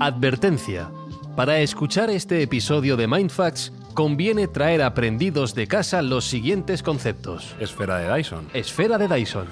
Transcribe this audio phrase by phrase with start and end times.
[0.00, 0.90] Advertencia.
[1.36, 7.54] Para escuchar este episodio de Mindfacts, conviene traer aprendidos de casa los siguientes conceptos.
[7.60, 8.48] Esfera de Dyson.
[8.54, 9.46] Esfera de Dyson.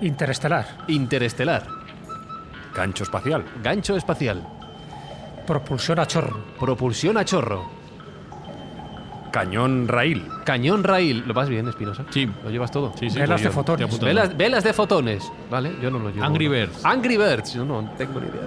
[0.00, 0.84] Interestelar.
[0.88, 1.66] Interestelar.
[2.74, 3.44] Gancho espacial.
[3.62, 4.46] Gancho espacial.
[5.46, 6.44] Propulsión a chorro.
[6.58, 7.79] Propulsión a chorro.
[9.30, 10.26] Cañón raíl.
[10.44, 11.24] Cañón raíl.
[11.26, 12.04] ¿Lo vas bien, Espinosa?
[12.10, 12.28] Sí.
[12.42, 12.92] ¿Lo llevas todo?
[12.98, 14.36] Sí, sí, Velas de fotones.
[14.36, 15.32] Velas de fotones.
[15.50, 16.24] Vale, yo no lo llevo.
[16.24, 16.84] Angry Birds.
[16.84, 17.54] Angry Birds.
[17.54, 18.40] Yo no tengo ni idea.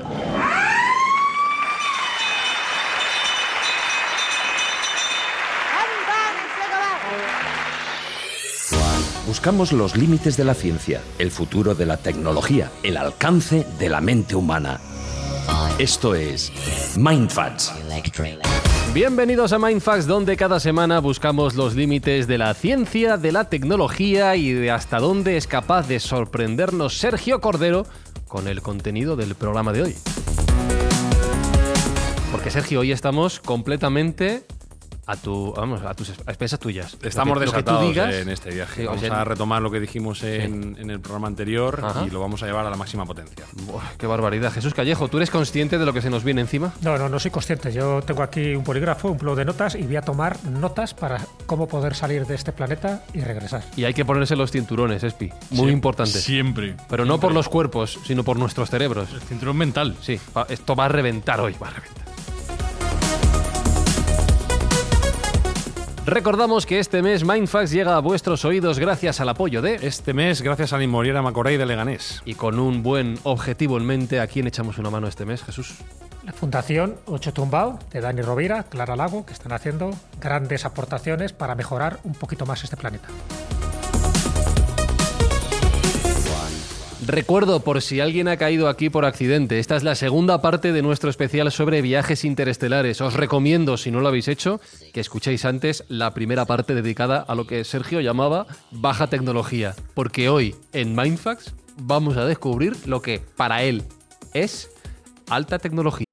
[9.26, 14.00] Buscamos los límites de la ciencia, el futuro de la tecnología, el alcance de la
[14.00, 14.80] mente humana.
[15.80, 16.52] Esto es
[16.98, 17.74] Mindfacts.
[18.94, 24.36] Bienvenidos a Mindfax, donde cada semana buscamos los límites de la ciencia, de la tecnología
[24.36, 27.88] y de hasta dónde es capaz de sorprendernos Sergio Cordero
[28.28, 29.96] con el contenido del programa de hoy.
[32.32, 34.46] Porque Sergio, hoy estamos completamente
[35.06, 36.98] a tu, vamos, a tus a expensas tuyas.
[37.02, 38.84] Estamos Lo que- lo que tú desatados digas, en este viaje.
[38.84, 42.06] O vamos sea, a retomar lo que dijimos en, en el programa anterior Ajá.
[42.06, 43.46] y lo vamos a llevar a la máxima potencia.
[43.68, 44.52] Buah, qué barbaridad.
[44.54, 46.74] Jesús Callejo, ¿tú eres consciente de lo que se nos viene encima?
[46.82, 47.72] No, no, no soy consciente.
[47.74, 51.20] Yo tengo aquí un polígrafo, un blog de notas y voy a tomar notas para
[51.46, 53.64] cómo poder salir de este planeta y regresar.
[53.76, 55.32] Y hay que ponerse los cinturones, Espi.
[55.52, 56.20] Muy importante.
[56.20, 56.76] Siempre.
[56.90, 59.12] Pero no por los cuerpos, sino por nuestros cerebros.
[59.14, 59.96] El cinturón mental.
[60.02, 62.03] Sí, esto va a reventar hoy, va a reventar.
[66.06, 69.76] Recordamos que este mes Mindfax llega a vuestros oídos gracias al apoyo de...
[69.76, 72.22] Este mes, gracias a la inmobiliaria Macorey de Leganés.
[72.26, 75.76] Y con un buen objetivo en mente, ¿a quién echamos una mano este mes, Jesús?
[76.26, 81.56] La Fundación Ocho Tumbao de Dani Rovira, Clara Lago, que están haciendo grandes aportaciones para
[81.56, 83.08] mejorar un poquito más este planeta.
[87.06, 90.82] Recuerdo, por si alguien ha caído aquí por accidente, esta es la segunda parte de
[90.82, 93.02] nuestro especial sobre viajes interestelares.
[93.02, 94.62] Os recomiendo, si no lo habéis hecho,
[94.94, 99.76] que escuchéis antes la primera parte dedicada a lo que Sergio llamaba baja tecnología.
[99.94, 103.84] Porque hoy, en Mindfax, vamos a descubrir lo que para él
[104.34, 104.70] es
[105.28, 106.13] alta tecnología.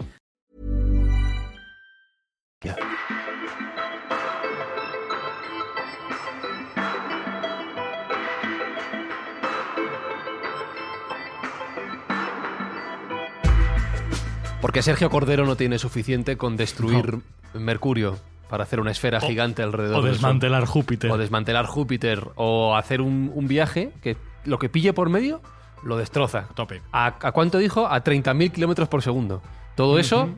[14.71, 17.19] Porque Sergio Cordero no tiene suficiente con destruir
[17.53, 18.17] Mercurio
[18.49, 20.21] para hacer una esfera gigante alrededor O del Sol.
[20.21, 21.11] desmantelar Júpiter.
[21.11, 22.29] O desmantelar Júpiter.
[22.35, 24.15] O hacer un, un viaje que
[24.45, 25.41] lo que pille por medio
[25.83, 26.47] lo destroza.
[26.55, 26.81] Tope.
[26.93, 27.85] ¿A, a cuánto dijo?
[27.85, 29.41] A 30.000 kilómetros por segundo.
[29.75, 30.29] Todo eso,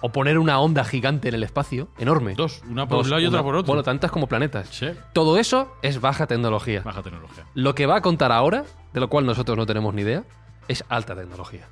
[0.00, 2.34] o poner una onda gigante en el espacio, enorme.
[2.36, 3.66] Dos, una por Dos, un lado y otra por otro.
[3.66, 4.68] Bueno, tantas como planetas.
[4.68, 4.86] Sí.
[5.12, 6.82] Todo eso es baja tecnología.
[6.82, 7.44] Baja tecnología.
[7.54, 8.62] Lo que va a contar ahora,
[8.92, 10.22] de lo cual nosotros no tenemos ni idea,
[10.68, 11.66] es alta tecnología.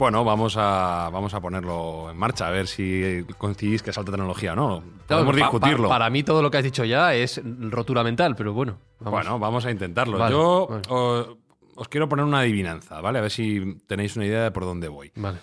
[0.00, 4.10] Bueno, vamos a, vamos a ponerlo en marcha, a ver si coincidís que es alta
[4.10, 4.82] tecnología o no.
[5.06, 5.88] Claro, Podemos pa- pa- discutirlo.
[5.90, 8.78] para mí todo lo que has dicho ya es rotura mental, pero bueno.
[8.98, 9.20] vamos.
[9.20, 10.16] Bueno, vamos a intentarlo.
[10.16, 10.82] Vale, Yo vale.
[10.88, 11.36] o-
[11.76, 13.18] os quiero poner una adivinanza, ¿vale?
[13.18, 15.12] A ver si tenéis una idea de por dónde voy.
[15.16, 15.36] Vale.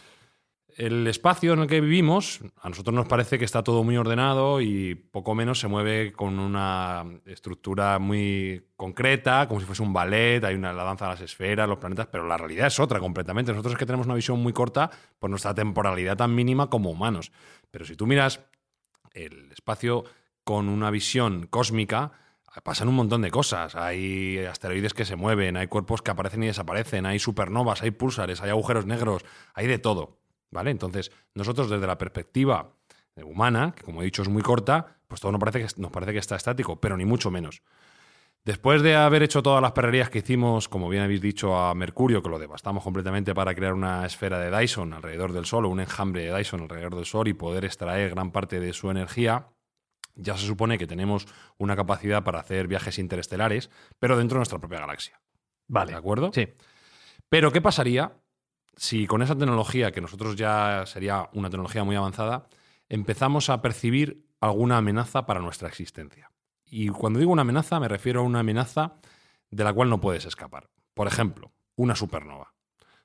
[0.77, 4.61] El espacio en el que vivimos, a nosotros nos parece que está todo muy ordenado
[4.61, 10.43] y poco menos se mueve con una estructura muy concreta, como si fuese un ballet,
[10.43, 13.51] hay una la danza de las esferas, los planetas, pero la realidad es otra completamente.
[13.51, 17.31] Nosotros es que tenemos una visión muy corta por nuestra temporalidad tan mínima como humanos.
[17.71, 18.41] Pero si tú miras
[19.13, 20.03] el espacio
[20.43, 22.11] con una visión cósmica,
[22.63, 23.75] pasan un montón de cosas.
[23.75, 28.43] Hay asteroides que se mueven, hay cuerpos que aparecen y desaparecen, hay supernovas, hay púlsares,
[28.43, 29.25] hay agujeros negros,
[29.55, 30.26] hay de todo.
[30.51, 30.71] ¿Vale?
[30.71, 32.73] Entonces, nosotros desde la perspectiva
[33.23, 36.13] humana, que como he dicho es muy corta, pues todo nos parece que, nos parece
[36.13, 37.61] que está estático, pero ni mucho menos.
[38.45, 42.23] Después de haber hecho todas las perrerías que hicimos, como bien habéis dicho, a Mercurio,
[42.23, 45.81] que lo devastamos completamente para crear una esfera de Dyson alrededor del Sol o un
[45.81, 49.49] enjambre de Dyson alrededor del Sol y poder extraer gran parte de su energía,
[50.15, 51.27] ya se supone que tenemos
[51.57, 53.69] una capacidad para hacer viajes interestelares,
[53.99, 55.19] pero dentro de nuestra propia galaxia.
[55.67, 55.91] Vale.
[55.91, 56.31] ¿De acuerdo?
[56.33, 56.47] Sí.
[57.27, 58.13] Pero, ¿qué pasaría
[58.77, 62.47] si con esa tecnología, que nosotros ya sería una tecnología muy avanzada,
[62.87, 66.31] empezamos a percibir alguna amenaza para nuestra existencia?
[66.63, 68.95] Y cuando digo una amenaza, me refiero a una amenaza
[69.49, 70.69] de la cual no puedes escapar.
[70.93, 72.53] Por ejemplo, una supernova.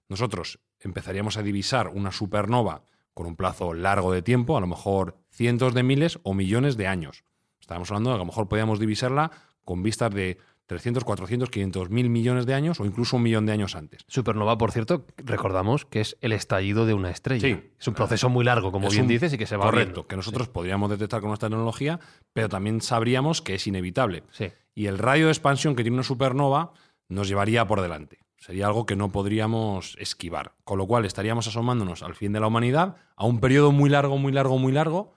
[0.08, 2.84] Nosotros empezaríamos a divisar una supernova
[3.14, 6.86] con un plazo largo de tiempo, a lo mejor cientos de miles o millones de
[6.86, 7.24] años.
[7.60, 9.30] Estamos hablando de que a lo mejor podíamos divisarla
[9.64, 10.38] con vistas de
[10.72, 14.02] 300, 400, 500 mil millones de años o incluso un millón de años antes.
[14.08, 17.46] Supernova, por cierto, recordamos que es el estallido de una estrella.
[17.46, 17.70] Sí.
[17.78, 20.06] Es un proceso muy largo, como bien un- dices, y que se va Correcto, viendo.
[20.08, 22.00] que nosotros podríamos detectar con nuestra tecnología,
[22.32, 24.24] pero también sabríamos que es inevitable.
[24.30, 24.48] Sí.
[24.74, 26.72] Y el radio de expansión que tiene una supernova
[27.08, 28.18] nos llevaría por delante.
[28.38, 30.54] Sería algo que no podríamos esquivar.
[30.64, 34.18] Con lo cual estaríamos asomándonos al fin de la humanidad a un periodo muy largo,
[34.18, 35.12] muy largo, muy largo,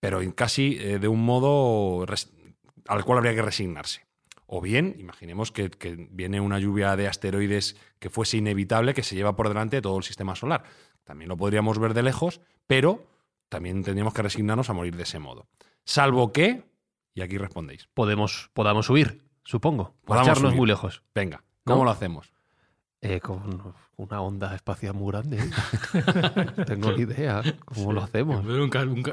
[0.00, 2.04] pero en casi eh, de un modo
[2.88, 4.00] al cual habría que resignarse.
[4.52, 9.14] O bien, imaginemos que, que viene una lluvia de asteroides que fuese inevitable, que se
[9.14, 10.64] lleva por delante todo el sistema solar.
[11.04, 13.06] También lo podríamos ver de lejos, pero
[13.48, 15.46] también tendríamos que resignarnos a morir de ese modo.
[15.84, 16.64] Salvo que,
[17.14, 19.94] y aquí respondéis, Podemos, podamos huir, supongo.
[20.04, 20.58] Podamos Marcharnos huir.
[20.58, 21.04] muy lejos.
[21.14, 21.84] venga, ¿cómo ¿No?
[21.84, 22.32] lo hacemos?
[23.02, 25.38] Eh, con una onda espacial muy grande.
[26.56, 27.42] No tengo ni idea.
[27.64, 28.44] ¿Cómo lo hacemos?
[28.44, 28.50] Un,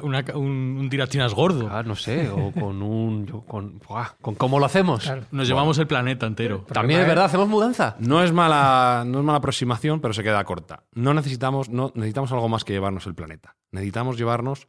[0.03, 1.69] una ca- un- un tirachinas gordo.
[1.71, 3.25] Ah, no sé, o con un.
[3.25, 5.03] yo con, buah, ¿con cómo lo hacemos?
[5.03, 5.23] Claro.
[5.31, 6.65] Nos llevamos el planeta entero.
[6.71, 7.95] También es verdad, hacemos mudanza.
[7.99, 10.83] No es mala, no es mala aproximación, pero se queda corta.
[10.93, 13.55] No necesitamos, no, necesitamos algo más que llevarnos el planeta.
[13.71, 14.67] Necesitamos llevarnos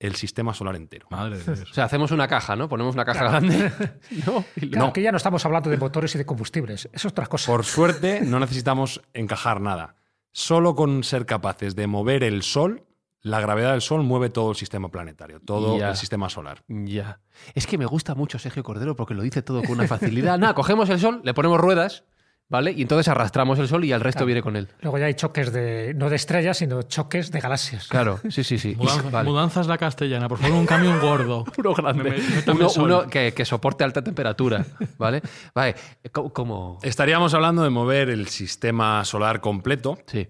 [0.00, 1.06] el sistema solar entero.
[1.10, 1.70] Madre de Dios.
[1.70, 2.68] O sea, hacemos una caja, ¿no?
[2.68, 3.70] Ponemos una caja grande.
[4.26, 4.84] no, Claro, no.
[4.86, 6.88] aquí ya no estamos hablando de motores y de combustibles.
[6.92, 7.52] Es otra cosa.
[7.52, 9.94] Por suerte, no necesitamos encajar nada.
[10.32, 12.84] Solo con ser capaces de mover el Sol,
[13.20, 15.90] la gravedad del Sol mueve todo el sistema planetario, todo Ya.
[15.90, 16.62] el sistema solar.
[16.68, 17.20] Ya.
[17.54, 20.38] Es que me gusta mucho Sergio Cordero porque lo dice todo con una facilidad.
[20.38, 22.04] Nada, cogemos el sol, le ponemos ruedas,
[22.50, 22.72] ¿vale?
[22.72, 24.26] Y entonces arrastramos el sol y el resto Claro.
[24.26, 24.68] viene con él.
[24.82, 27.88] Luego ya hay choques de, no de estrellas, sino choques de galaxias.
[27.88, 28.74] Claro, sí, sí, sí.
[28.78, 29.28] Mudanza- Vale.
[29.30, 31.44] Mudanzas la castellana, por favor, un camión gordo.
[31.56, 32.02] Uno grande.
[32.10, 34.66] Me- me- uno uno que, que soporte alta temperatura,
[34.98, 35.22] ¿vale?
[35.54, 35.74] Vale,
[36.12, 36.30] ¿cómo?
[36.32, 40.28] cómo- Estaríamos hablando de mover el sistema solar completo, Sí,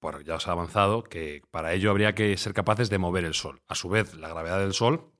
[0.00, 3.34] bueno, ya os he avanzado, que para ello habría que ser capaces de mover el
[3.34, 3.60] Sol.
[3.66, 5.12] A su vez, la gravedad del Sol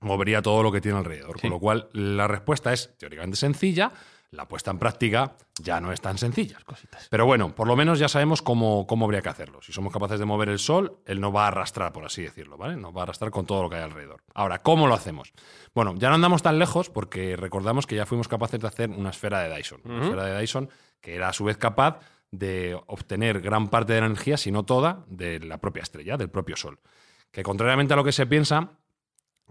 [0.00, 1.36] movería todo lo que tiene alrededor.
[1.36, 1.42] Sí.
[1.42, 3.92] Con lo cual, la respuesta es teóricamente sencilla,
[4.32, 6.58] la puesta en práctica ya no es tan sencilla.
[6.64, 7.08] cositas.
[7.10, 9.60] Pero bueno, por lo menos ya sabemos cómo, cómo habría que hacerlo.
[9.62, 12.56] Si somos capaces de mover el Sol, él nos va a arrastrar, por así decirlo,
[12.56, 12.76] ¿vale?
[12.76, 14.22] Nos va a arrastrar con todo lo que hay alrededor.
[14.34, 15.32] Ahora, ¿cómo lo hacemos?
[15.74, 19.10] Bueno, ya no andamos tan lejos porque recordamos que ya fuimos capaces de hacer una
[19.10, 19.80] esfera de Dyson.
[19.84, 22.00] Una esfera de Dyson que era a su vez capaz
[22.30, 26.30] de obtener gran parte de la energía, si no toda, de la propia estrella, del
[26.30, 26.78] propio Sol.
[27.32, 28.72] Que contrariamente a lo que se piensa,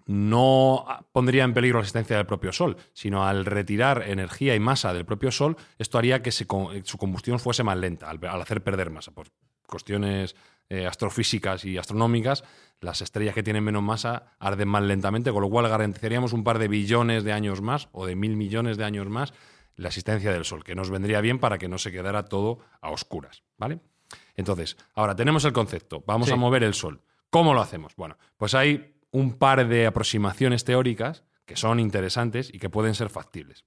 [0.10, 4.92] no pondría en peligro la existencia del propio Sol, sino al retirar energía y masa
[4.92, 6.48] del propio Sol, esto haría que se
[6.84, 9.12] su combustión fuese más lenta, al, al hacer perder masa.
[9.12, 9.28] Por
[9.68, 10.36] cuestiones
[10.68, 12.44] eh, astrofísicas y astronómicas,
[12.82, 16.58] las estrellas que tienen menos masa arden más lentamente, con lo cual garantizaríamos un par
[16.58, 19.32] de billones de años más o de mil millones de años más
[19.76, 22.90] la existencia del Sol, que nos vendría bien para que no se quedara todo a
[22.90, 23.44] oscuras.
[23.60, 23.80] ¿Vale?
[24.36, 26.34] Entonces, ahora tenemos el concepto, vamos Sí.
[26.34, 27.04] a mover el Sol.
[27.30, 27.96] ¿Cómo lo hacemos?
[27.96, 33.10] Bueno, pues hay un par de aproximaciones teóricas que son interesantes y que pueden ser
[33.10, 33.66] factibles.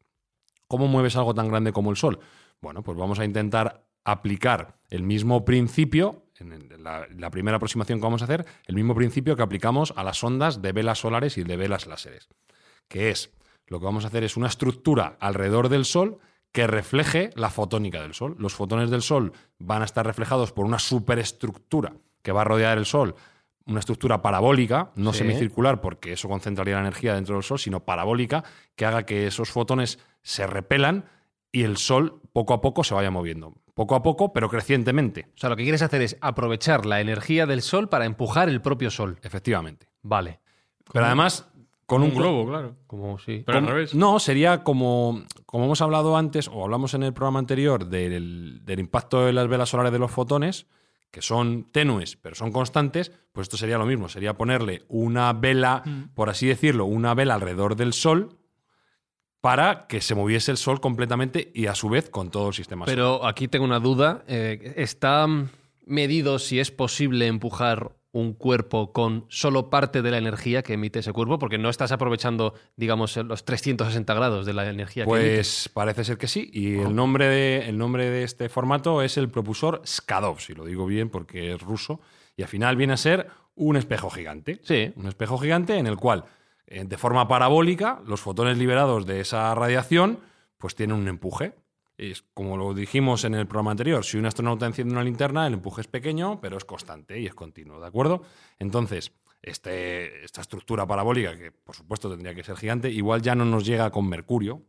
[0.69, 2.21] ¿Cómo mueves algo tan grande como el Sol?
[2.61, 8.05] Bueno, pues vamos a intentar aplicar el mismo principio, en la, la primera aproximación que
[8.05, 11.45] vamos a hacer, el mismo principio que aplicamos a las ondas de velas solares y
[11.45, 12.29] de velas láseres,
[12.89, 13.33] que es,
[13.67, 16.19] lo que vamos a hacer es una estructura alrededor del Sol
[16.53, 18.37] que refleje la fotónica del Sol.
[18.39, 22.79] Los fotones del Sol van a estar reflejados por una superestructura que va a rodear
[22.79, 23.15] el Sol,
[23.67, 25.19] una estructura parabólica, no Sí.
[25.21, 29.51] semicircular, porque eso concentraría la energía dentro del Sol, sino parabólica, que haga que esos
[29.51, 31.05] fotones se repelan
[31.53, 33.55] y el Sol poco a poco se vaya moviendo.
[33.75, 37.47] Poco a poco, pero crecientemente, O sea, lo que quieres hacer es aprovechar la energía
[37.47, 39.19] del sol para empujar el propio sol.
[39.23, 39.89] efectivamente.
[40.03, 40.41] Vale.
[40.93, 41.49] Pero además,
[41.87, 42.77] con un, un globo, claro.
[42.87, 43.43] Como sí.
[43.47, 43.95] Pero al revés.
[43.95, 48.79] No, sería como, como hemos hablado antes, o hablamos en el programa anterior, del, del
[48.81, 50.67] impacto de las velas solares de los fotones,
[51.13, 54.09] que son tenues, pero son constantes, pues esto sería lo mismo.
[54.09, 58.39] Sería ponerle una vela, por así decirlo, una vela alrededor del Sol
[59.43, 62.87] para que se moviese el Sol completamente y a su vez con todo el sistema
[62.87, 62.97] solar.
[62.97, 64.25] Pero aquí tengo una duda.
[64.27, 65.27] Eh, ¿Está
[65.85, 71.01] medido si es posible empujar un cuerpo con solo parte de la energía que emite
[71.01, 71.39] ese cuerpo?
[71.39, 75.35] Porque no estás aprovechando, digamos, los 360 grados de la energía que emite.
[75.35, 76.51] Pues parece ser que sí.
[76.53, 80.65] Y el, nombre de, el nombre de este formato es el propulsor Skadov, si lo
[80.65, 82.01] digo bien porque es ruso.
[82.37, 84.61] Y al final viene a ser un espejo gigante.
[84.63, 84.93] Sí.
[84.97, 86.25] Un espejo gigante en el cual,
[86.67, 90.21] eh, de forma parabólica, los fotones liberados de esa radiación
[90.59, 91.55] pues tienen un empuje.
[92.11, 95.53] Es como lo dijimos en el programa anterior, si un astronauta enciende una linterna, el
[95.55, 98.23] empuje es pequeño, pero es constante y es continuo, ¿de acuerdo?
[98.59, 103.45] Entonces, este, esta estructura parabólica, que por supuesto tendría que ser gigante, igual ya no
[103.45, 104.63] nos llega con Mercurio,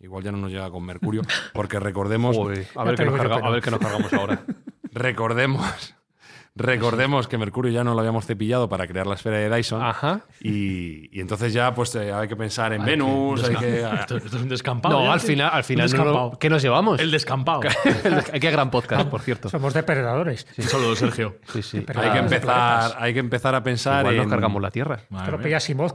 [0.00, 3.62] igual ya no nos llega con Mercurio, porque recordemos, Joder, ver nos carga- a ver
[3.62, 4.44] qué nos cargamos ahora.
[4.92, 5.94] recordemos,
[6.54, 9.82] recordemos que Mercurio ya no lo habíamos cepillado para crear la esfera de Dyson.
[9.82, 10.22] Ajá.
[10.40, 13.80] Y, y entonces ya pues eh, hay que pensar en Venus, hay que...
[13.82, 15.02] Esto, esto es un descampado.
[15.04, 16.38] No, al final, al Un final no lo-.
[16.38, 17.00] ¿qué nos llevamos?
[17.00, 17.60] El descampado.
[18.40, 19.48] Qué gran podcast, por cierto.
[19.48, 20.46] Somos depredadores.
[20.58, 21.36] Solo Sergio.
[21.52, 21.80] Sí, sí.
[21.80, 24.30] Pero- hay, que empezar, hay que empezar a pensar Igual nos en...
[24.30, 25.00] cargamos la Tierra.
[25.10, 25.38] Madre Esto lo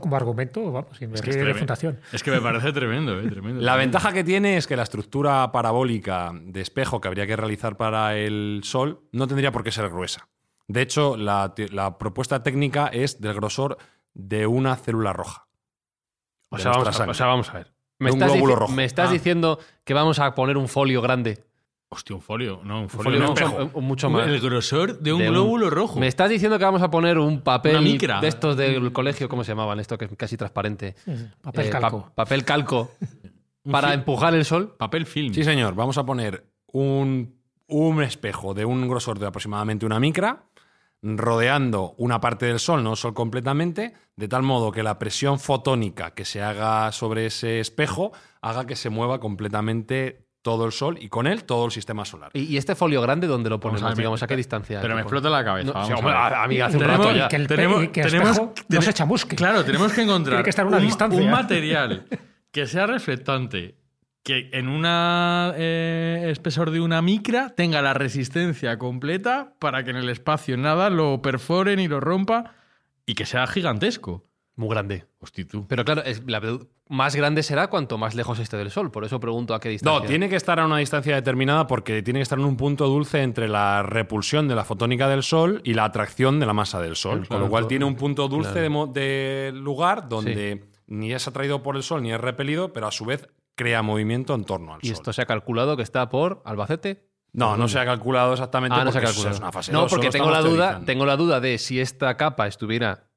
[0.00, 1.58] como argumento, vamos, sin Es que, es de tremendo.
[1.58, 2.00] fundación.
[2.12, 3.62] Es que me parece tremendo, eh, tremendo.
[3.62, 7.76] La ventaja que tiene es que la estructura parabólica de espejo que habría que realizar
[7.76, 10.28] para el Sol no tendría por qué ser gruesa.
[10.68, 11.54] De hecho, la,
[11.98, 13.78] propuesta técnica es del grosor
[14.14, 15.46] de una célula roja.
[16.50, 17.10] O sea, vamos a, sangre.
[17.10, 17.72] o sea, vamos a ver.
[17.98, 18.72] Me estás, rojo.
[18.72, 19.12] me estás Ah.
[19.12, 21.44] diciendo que vamos a poner un folio grande.
[21.88, 22.60] Hostia, un folio.
[22.64, 23.28] No, un Un folio, folio no.
[23.28, 24.26] mucho, un- mucho más.
[24.26, 25.98] El grosor de un De un- glóbulo rojo.
[26.00, 28.20] Me estás diciendo que vamos a poner un papel Una micra.
[28.20, 29.78] de estos del colegio, ¿cómo se llamaban?
[29.80, 30.94] Esto que es casi transparente.
[31.40, 32.12] Papel Eh, pa- calco.
[32.14, 32.90] papel calco.
[33.70, 34.74] Para empujar el sol.
[34.76, 35.32] Papel film.
[35.32, 35.74] Sí, señor.
[35.74, 37.36] Vamos a poner un,
[37.68, 40.44] un espejo de un grosor de aproximadamente una micra,
[41.16, 45.38] rodeando una parte del Sol, no el Sol completamente, de tal modo que la presión
[45.38, 50.96] fotónica que se haga sobre ese espejo haga que se mueva completamente todo el Sol
[51.00, 52.30] y con él todo el sistema solar.
[52.32, 53.82] ¿Y, y este folio grande dónde lo Vamos ponemos?
[53.82, 54.80] a ver, digamos, ¿a qué distancia?
[54.80, 55.66] Pero me explota la cabeza.
[55.68, 56.22] No, vamos sí, a hombre, ver.
[56.22, 57.28] a- a mí hace un Tenemos- rato ya.
[57.28, 59.34] Que el, tenemos- que el tenemos- espejo no se chamusque.
[59.36, 61.20] Claro, tenemos que encontrar Tiene que estar a una un, distancia.
[61.20, 62.06] un material
[62.52, 63.74] que sea reflectante,
[64.26, 70.08] que en un espesor de una micra tenga la resistencia completa para que en el
[70.08, 72.52] espacio nada lo perfore ni lo rompa
[73.06, 74.24] y que sea gigantesco.
[74.56, 75.04] Muy grande.
[75.20, 75.66] Hostia, tú.
[75.68, 76.40] Pero claro, es, la,
[76.88, 78.90] más grande será cuanto más lejos esté del sol.
[78.90, 80.00] Por eso pregunto a qué distancia.
[80.00, 82.88] No, tiene que estar a una distancia determinada porque tiene que estar en un punto
[82.88, 86.80] dulce entre la repulsión de la fotónica del Sol y la atracción de la masa
[86.80, 87.28] del Sol.
[87.28, 91.84] con lo cual tiene un punto dulce de lugar donde ni es atraído por el
[91.84, 94.92] Sol ni es repelido, pero a su vez crea movimiento en torno al Y Sol.
[94.94, 97.08] esto se ha calculado que está por Albacete.
[97.32, 99.34] No, no se ha calculado exactamente Ah, no se ha calculado.
[99.34, 102.46] es una fase no, porque tengo la duda, tengo la duda de si esta capa
[102.46, 103.08] estuviera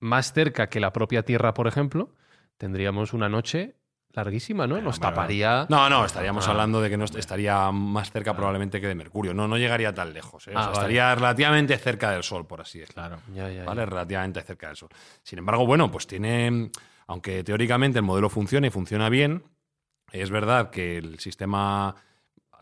[0.00, 2.14] más cerca que la propia Tierra, por ejemplo,
[2.56, 3.76] tendríamos una noche
[4.12, 4.80] larguísima, ¿no?
[4.80, 5.66] Nos taparía.
[5.68, 6.52] No, no, estaríamos Ah.
[6.52, 9.34] hablando de que no est- estaría más cerca probablemente que de Mercurio.
[9.34, 10.48] No, no llegaría tan lejos.
[10.48, 10.52] ¿eh?
[10.54, 10.78] O Ah, sea, vale.
[10.78, 13.02] Estaría relativamente cerca del Sol, por así decirlo.
[13.02, 13.18] Claro.
[13.34, 13.64] Ya, ya, ya.
[13.64, 13.84] ¿vale?
[13.84, 14.88] Relativamente cerca del Sol.
[15.22, 16.70] Sin embargo, bueno, pues tiene,
[17.08, 19.44] aunque teóricamente el modelo funciona y funciona bien,
[20.12, 21.94] es verdad que el sistema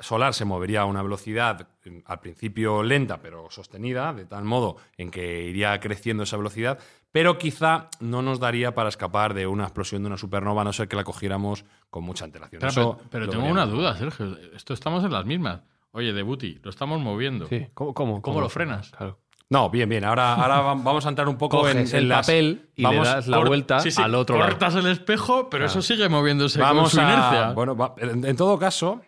[0.00, 4.76] solar se movería a una velocidad mm, al principio lenta pero sostenida, de tal modo
[4.96, 6.78] en que iría creciendo esa velocidad,
[7.12, 10.72] pero quizá no nos daría para escapar de una explosión de una supernova, a no
[10.72, 12.58] ser que la cogiéramos con mucha antelación.
[12.58, 13.68] Pero, Eso pero- pero lo tengo veríamos.
[13.68, 14.36] una duda, Sergio.
[14.54, 15.60] Esto estamos en las mismas.
[15.92, 17.46] Oye, Debuti, lo estamos moviendo.
[17.46, 18.90] Sí, ¿Cómo, cómo, ¿Cómo lo frenas?
[18.90, 19.20] Claro.
[19.50, 20.04] No, bien, bien.
[20.04, 22.82] Ahora, ahora va- vamos a entrar un poco en, Coges en el las- papel y
[22.82, 24.50] vamos le das la vuelta Sí, sí, al otro lado.
[24.50, 27.50] cortas el espejo, pero eso sigue moviéndose Vamos con su a- inercia.
[27.52, 29.02] Bueno, va- en, en todo caso,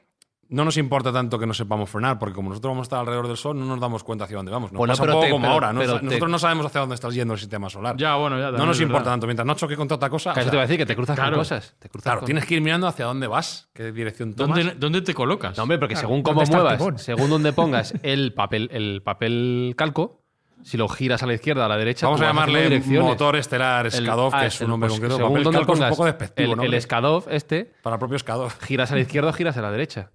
[0.48, 3.26] no nos importa tanto que no sepamos frenar, porque como nosotros vamos a estar alrededor
[3.26, 4.70] del Sol, no nos damos cuenta hacia dónde vamos.
[4.70, 5.72] Nos Bueno, pasa un poco te- como pero- ahora.
[5.72, 5.80] ¿no?
[5.80, 7.96] pero te- nosotros no sabemos hacia dónde está yendo el sistema solar.
[7.96, 8.52] ya, bueno, ya.
[8.52, 9.12] no nos importa verdad.
[9.12, 9.26] tanto.
[9.26, 10.30] Mientras no choque contra otra cosa.
[10.30, 11.32] O sea, te voy a decir que te cruzas claro.
[11.32, 11.74] con cosas.
[11.80, 14.56] Te cruzas claro, con- tienes que ir mirando hacia dónde vas, qué dirección tomas.
[14.58, 15.56] ¿Dónde, ¿Dónde te colocas?
[15.56, 19.74] No, hombre, porque Claro, según ¿dónde cómo muevas, según donde pongas el papel, el papel
[19.76, 20.22] calco,
[20.62, 23.86] si lo giras a la izquierda o a la derecha, Vamos a llamarle motor estelar
[23.86, 25.16] El- Skadov, ah, que es un nombre pues, concreto.
[25.16, 26.62] según donde calco es un pongas poco despectivo, el, ¿no?
[26.64, 28.52] el Skadov este, Para el propio Skadov.
[28.60, 30.10] giras a la izquierda o giras a la derecha.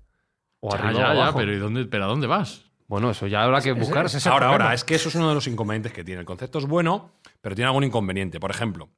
[0.60, 1.38] O Ya, arriba ya, o ya, abajo.
[1.40, 2.66] pero, ¿y dónde, pero ¿a dónde vas?
[2.88, 4.06] Bueno, eso ya habrá que buscar.
[4.08, 4.64] es Ahora, problema.
[4.66, 6.20] ahora, es que eso es uno de los inconvenientes que tiene.
[6.20, 8.40] El concepto es bueno, pero tiene algún inconveniente.
[8.40, 8.90] Por ejemplo,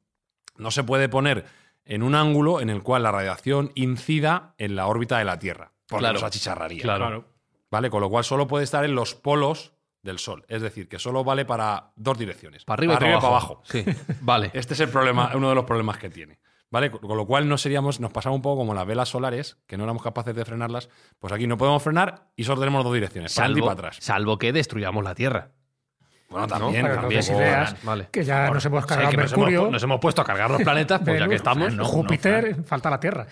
[0.58, 1.46] no se puede poner
[1.86, 5.74] en un ángulo en el cual la radiación incida en la órbita de la Tierra,
[5.88, 6.14] porque Claro.
[6.16, 6.82] nos achicharraría.
[6.82, 7.26] Claro.
[7.70, 7.90] ¿Vale?
[7.90, 9.74] Con lo cual solo puede estar en los polos
[10.04, 10.46] del Sol.
[10.48, 12.66] Es decir, que solo vale para dos direcciones.
[12.66, 13.64] Para arriba, y, para abajo.
[13.66, 13.84] Sí,
[14.22, 14.52] vale.
[14.54, 16.40] Este es el problema, uno de los problemas que tiene.
[16.70, 16.90] ¿Vale?
[16.90, 19.84] Con lo cual no seríamos, nos pasaba un poco como las velas solares, que no
[19.84, 20.90] éramos capaces de frenarlas.
[21.20, 23.88] Pues aquí no podemos frenar y solo tenemos dos direcciones, para adelante y salvo, para
[23.90, 24.04] atrás.
[24.04, 25.52] salvo que destruyamos la Tierra.
[26.30, 26.54] Bueno, ¿no?
[26.58, 27.22] también, no también.
[27.24, 28.08] ideas, Vale.
[28.12, 30.26] que ya nos hemos O sea, cargado que nos Mercurio, hemos, nos hemos puesto a
[30.26, 31.76] cargar los planetas, pues ya que estamos.
[31.78, 33.28] Júpiter, falta la Tierra.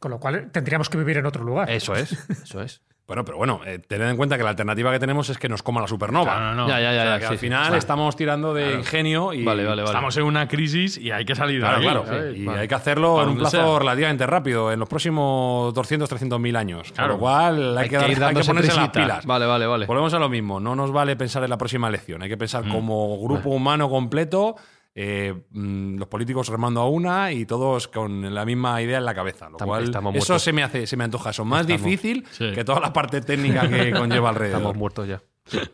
[0.00, 1.70] Con lo cual tendríamos que vivir en otro lugar.
[1.70, 2.12] Eso es,
[2.44, 2.80] eso es.
[3.06, 5.62] Bueno, pero bueno, eh, tened en cuenta que la alternativa que tenemos es que nos
[5.62, 6.24] coma la supernova.
[6.32, 6.68] Claro, no, no.
[6.68, 7.02] Ya, ya, ya.
[7.02, 7.76] O sea, ya, que sí, al final claro.
[7.76, 9.84] estamos tirando de ingenio y Vale, vale, vale.
[9.84, 11.82] Estamos en una crisis y hay que salir de Claro, ahí.
[11.84, 12.04] claro.
[12.04, 12.36] ¿sabes?
[12.36, 12.60] Y Vale.
[12.62, 13.78] hay que hacerlo Para en un plazo sea.
[13.78, 16.90] relativamente rápido, en los próximos 200, 300 mil años.
[16.92, 17.10] Claro.
[17.10, 19.24] Con lo cual hay, Hay que, que dar- ir hay que ponerse las pilas.
[19.24, 19.86] Vale, vale, vale.
[19.86, 20.58] Volvemos a lo mismo.
[20.58, 22.22] No nos vale pensar en la próxima elección.
[22.22, 22.72] Hay que pensar Mm.
[22.72, 24.56] como grupo humano completo,
[24.98, 29.14] eh, mm, los políticos remando a una y todos con la misma idea en la
[29.14, 29.50] cabeza.
[29.50, 32.50] Lo Estamos- cual, estamos eso se me hace, se me antoja eso más difícil Sí.
[32.52, 34.56] que toda la parte técnica que conlleva alrededor.
[34.60, 35.22] Estamos muertos ya.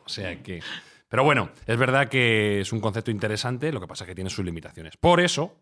[0.04, 0.60] O sea que.
[1.08, 4.28] Pero bueno, es verdad que es un concepto interesante, lo que pasa es que tiene
[4.30, 4.96] sus limitaciones.
[4.96, 5.54] Por eso,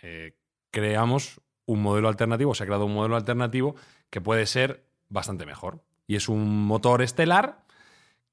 [0.00, 0.34] eh,
[0.70, 3.74] creamos un modelo alternativo, se ha creado un modelo alternativo
[4.08, 5.82] que puede ser bastante mejor.
[6.06, 7.64] Y es un motor estelar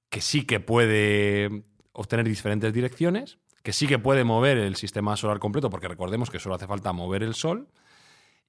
[0.10, 5.39] que sí que puede obtener diferentes direcciones, que sí que puede mover el sistema solar
[5.39, 7.70] completo, porque recordemos que solo hace falta mover el Sol.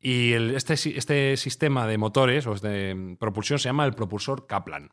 [0.00, 4.46] Y el- este, este sistema de motores o de mm, propulsión se llama el propulsor
[4.46, 4.90] Kaplan.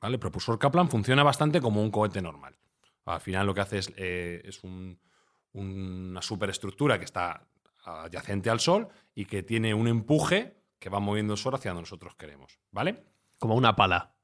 [0.00, 0.14] ¿Vale?
[0.14, 2.56] El propulsor Kaplan funciona bastante como un cohete normal.
[3.04, 4.98] Al final lo que hace es, eh, es un-
[5.52, 7.48] una superestructura que está
[7.84, 11.82] adyacente al Sol y que tiene un empuje que va moviendo el Sol hacia donde
[11.82, 12.58] nosotros queremos.
[12.70, 13.02] ¿Vale?
[13.38, 14.14] Como una pala.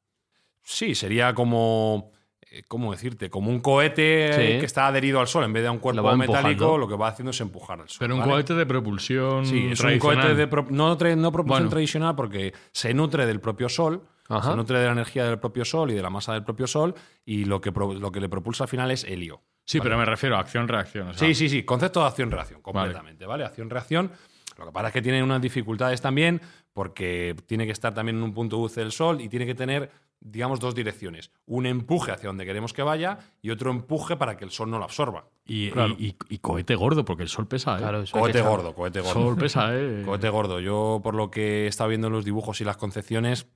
[0.63, 2.13] Sí, sería como.
[2.59, 3.29] Eh, ¿Cómo decirte?
[3.31, 4.41] Como un cohete Sí.
[4.41, 6.79] eh, que está adherido al Sol en vez de a un cuerpo metálico, empujando.
[6.79, 7.97] lo que va haciendo es empujar al Sol.
[8.01, 8.33] Pero un ¿vale?
[8.33, 9.47] cohete de propulsión.
[9.47, 11.71] Sí, es un cohete de pro- no, tra- no propulsión Bueno.
[11.71, 14.51] tradicional porque se nutre del propio Sol, Ajá.
[14.51, 16.95] se nutre de la energía del propio Sol y de la masa del propio Sol
[17.25, 19.43] y lo que, pro- lo que le propulsa al final es helio.
[19.67, 21.09] Sí, pero me refiero a acción-reacción.
[21.09, 23.45] o sea, Sí, sí, sí, concepto de acción-reacción, completamente, ¿vale?
[23.45, 24.11] Acción-reacción.
[24.59, 26.41] Lo que pasa es que tiene unas dificultades también
[26.73, 29.91] porque tiene que estar también en un punto dulce del Sol y tiene que tener,
[30.21, 31.31] digamos, dos direcciones.
[31.47, 34.79] Un empuje hacia donde queremos que vaya y otro empuje para que el Sol no
[34.79, 35.27] lo absorba.
[35.45, 35.95] Y, Claro.
[35.99, 37.79] y- y- y cohete gordo, porque el sol pesa, ¿eh?
[37.81, 39.13] Claro, eso Cohete gordo, cohete gordo.
[39.13, 40.03] sol pesa, ¿eh?
[40.07, 40.61] Cohete gordo.
[40.61, 43.47] Yo, por lo que he estado viendo en los dibujos y las concepciones,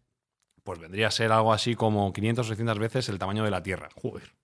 [0.64, 3.62] pues vendría a ser algo así como 500 o 600 veces el tamaño de la
[3.62, 3.88] Tierra.
[3.94, 4.34] Joder.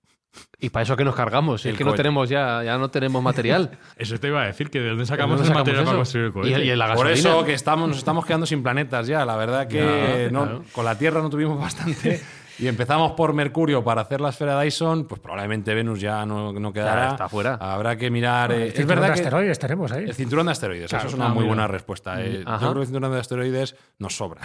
[0.61, 1.65] ¿Y para eso que nos cargamos?
[1.67, 3.79] El es que no tenemos ya, ya no tenemos material.
[3.97, 6.33] Eso te iba a decir, que de dónde sacamos ¿Dónde el material para construir el
[6.33, 6.65] cohete.
[6.65, 9.25] Y, y la Por eso que estamos, nos estamos quedando sin planetas ya.
[9.27, 10.65] La verdad que Ya, no- claro.
[10.73, 12.21] con la Tierra no tuvimos bastante.
[12.59, 16.73] Y empezamos por Mercurio para hacer la esfera Dyson, pues probablemente Venus ya no, no
[16.73, 17.07] quedará.
[17.07, 17.55] Ya está fuera.
[17.55, 18.53] Habrá que mirar.
[18.53, 20.05] eh, El es cinturón verdad de que asteroides tenemos ahí.
[20.05, 22.21] el cinturón de asteroides, Claro, eso es una ah, muy buena respuesta.
[22.23, 22.43] eh.
[22.45, 22.59] Yo Ajá.
[22.59, 24.43] creo que el cinturón de asteroides nos sobra.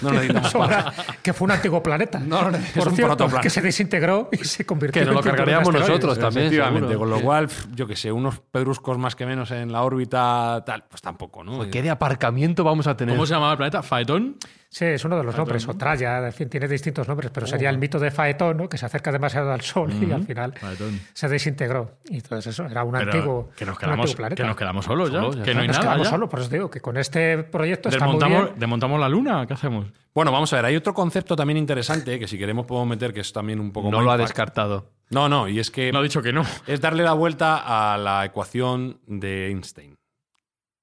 [0.00, 0.94] No necesitamos Sobra, más.
[1.22, 2.18] que fue un antiguo planeta.
[2.18, 5.20] No, no, es por un cierto, que se desintegró y se convirtió Que nos lo
[5.20, 5.88] en cinturón de cargaríamos asteroides.
[6.04, 6.46] nosotros también.
[6.46, 7.10] Efectivamente, seguro.
[7.10, 10.84] con lo cual, yo que sé, unos pedruscos más que menos en la órbita, tal,
[10.88, 11.70] pues tampoco, ¿no?
[11.70, 13.14] ¿Qué de aparcamiento vamos a tener?
[13.14, 13.82] ¿Cómo se llamaba el planeta?
[13.82, 14.36] ¿Faetón?
[14.68, 17.70] Sí, es uno de los nombres, o Traya, en fin, tiene distintos nombres, pero sería
[17.70, 18.68] el mito de Faetón, ¿no?
[18.68, 21.00] que se acerca demasiado al Sol y al final Faetón.
[21.12, 21.98] se desintegró.
[22.08, 24.42] Y entonces eso, era un Pero antiguo, que nos un quedamos, antiguo planeta.
[24.42, 25.18] que nos quedamos solos ya.
[25.20, 26.10] Solos, ya que no hay Nos nada quedamos ya.
[26.10, 28.58] solos, por eso digo que con este proyecto está muy Desmontamos, bien.
[28.60, 29.86] desmontamos la luna, ¿qué hacemos?
[30.14, 33.20] Bueno, vamos a ver, hay otro concepto también interesante que si queremos podemos meter, que
[33.20, 34.90] es también un poco no lo ha descartado.
[35.10, 36.42] No, no, y es que No ha dicho que no.
[36.66, 39.96] es darle la vuelta a la ecuación de Einstein,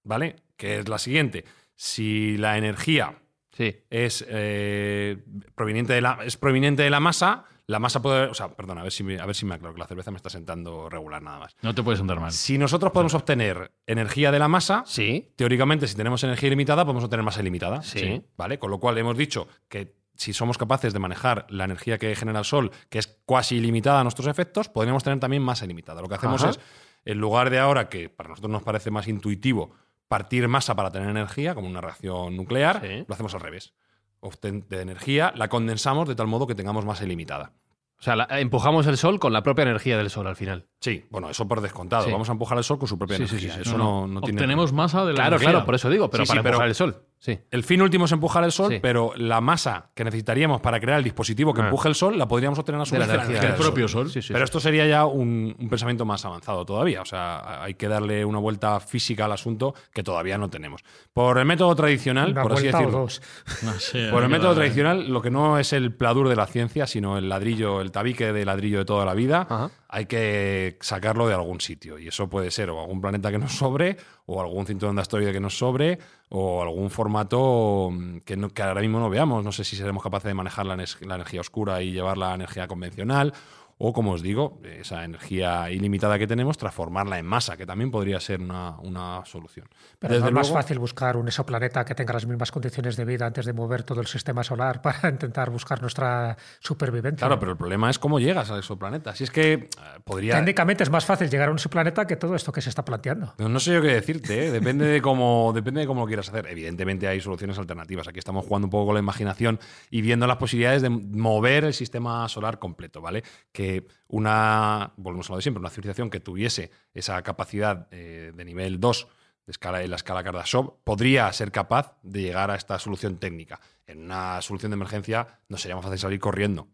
[0.03, 0.35] ¿vale?
[0.57, 1.45] Que es la siguiente.
[1.75, 3.13] Si la energía
[3.59, 3.75] Sí.
[3.89, 5.17] es, eh,
[5.53, 8.27] proveniente de la, es proveniente de la masa, la masa puede...
[8.27, 10.11] O sea, perdón, a ver si me, a ver si me aclaro, que la cerveza
[10.11, 11.55] me está sentando regular nada más.
[11.61, 12.31] No te puedes sentar mal.
[12.31, 15.33] Si nosotros podemos obtener energía de la masa, Sí.
[15.35, 17.83] teóricamente, si tenemos energía ilimitada, podemos obtener masa ilimitada.
[17.83, 18.23] Sí.
[18.37, 18.57] ¿Vale?
[18.59, 22.39] Con lo cual hemos dicho que si somos capaces de manejar la energía que genera
[22.39, 26.01] el Sol, que es cuasi ilimitada a nuestros efectos, podríamos tener también masa ilimitada.
[26.01, 26.51] Lo que hacemos Ajá.
[26.51, 26.59] es,
[27.05, 29.75] en lugar de ahora, que para nosotros nos parece más intuitivo,
[30.09, 33.05] partir masa para tener energía, como una reacción nuclear, Sí.
[33.07, 33.73] lo hacemos al revés.
[34.21, 37.53] Obten- de energía, la condensamos de tal modo que tengamos masa ilimitada.
[37.99, 40.67] O sea, la- empujamos el sol con la propia energía del sol al final.
[40.81, 42.05] Sí, bueno, eso por descontado.
[42.05, 42.11] Sí.
[42.11, 43.53] Vamos a empujar el Sol con su propia Sí, energía.
[43.55, 43.61] sí.
[43.61, 45.49] Eso no, no tiene Obtenemos masa de la Claro, energía.
[45.51, 47.03] claro, por eso digo, pero para pero- empujar el sol.
[47.21, 47.37] Sí.
[47.51, 48.79] El fin último es empujar el sol, Sí.
[48.81, 51.65] pero la masa que necesitaríamos para crear el dispositivo que Ah.
[51.65, 53.65] empuje el sol la podríamos obtener a su vez de la energía energía del del
[53.67, 54.09] propio sol.
[54.09, 54.43] Sí, sí, Pero sí.
[54.45, 57.01] esto sería ya un, un pensamiento más avanzado todavía.
[57.01, 60.81] O sea, hay que darle una vuelta física al asunto que todavía no tenemos.
[61.11, 62.91] Por el método tradicional, Una por así decirlo.
[62.91, 63.21] dos.
[63.63, 66.47] No sé, Por el método darle- tradicional, lo que no es el pladur de la
[66.47, 69.71] ciencia, sino el ladrillo, el tabique de ladrillo de toda la vida, Ajá.
[69.89, 71.99] hay que sacarlo de algún sitio.
[71.99, 75.33] Y eso puede ser o algún planeta que nos sobre, o algún cinturón de asteroide
[75.33, 79.43] que nos sobre, o algún formato mm, que, no- que ahora mismo no veamos.
[79.43, 82.67] No sé si seremos capaces de manejar la, la energía oscura y llevar la energía
[82.67, 83.33] convencional,
[83.81, 88.19] o, como os digo, esa energía ilimitada que tenemos, transformarla en masa, que también podría
[88.19, 89.69] ser una, una solución.
[89.97, 93.05] Pero Desde no es más fácil buscar un exoplaneta que tenga las mismas condiciones de
[93.05, 97.25] vida antes de mover todo el sistema solar para intentar buscar nuestra supervivencia.
[97.25, 99.15] Claro, pero el problema es cómo llegas al exoplaneta.
[99.15, 99.69] Si es que eh,
[100.03, 100.35] podría...
[100.35, 103.33] Técnicamente es más fácil llegar a un exoplaneta que todo esto que se está planteando.
[103.37, 104.51] No, no sé yo qué decirte, ¿eh?
[104.51, 106.47] depende, de cómo, depende de cómo lo quieras hacer.
[106.47, 108.09] Evidentemente hay soluciones alternativas.
[108.09, 109.57] Aquí estamos jugando un poco con la imaginación
[109.89, 113.23] y viendo las posibilidades de mover el sistema solar completo, ¿vale?
[113.53, 113.68] Que
[114.07, 118.79] una, volvemos a lo de siempre, una civilización que tuviese esa capacidad eh, de nivel
[118.79, 119.07] 2
[119.45, 123.59] de escala, en la escala Kardashev podría ser capaz de llegar a esta solución técnica.
[123.87, 126.67] En una solución de emergencia no sería más fácil salir corriendo.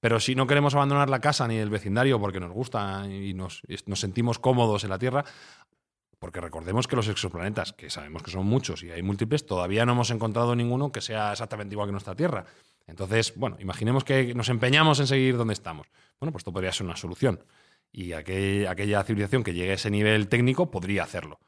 [0.00, 3.62] Pero si no queremos abandonar la casa ni el vecindario porque nos gusta y nos,
[3.68, 5.24] y nos sentimos cómodos en la Tierra,
[6.18, 9.92] porque recordemos que los exoplanetas, que sabemos que son muchos y hay múltiples, todavía no
[9.92, 12.44] hemos encontrado ninguno que sea exactamente igual que nuestra Tierra.
[12.86, 15.86] Entonces, bueno, imaginemos que nos empeñamos en seguir donde estamos.
[16.20, 17.44] Bueno, pues esto podría ser una solución.
[17.92, 21.38] Y aquel- aquella civilización que llegue a ese nivel técnico podría hacerlo.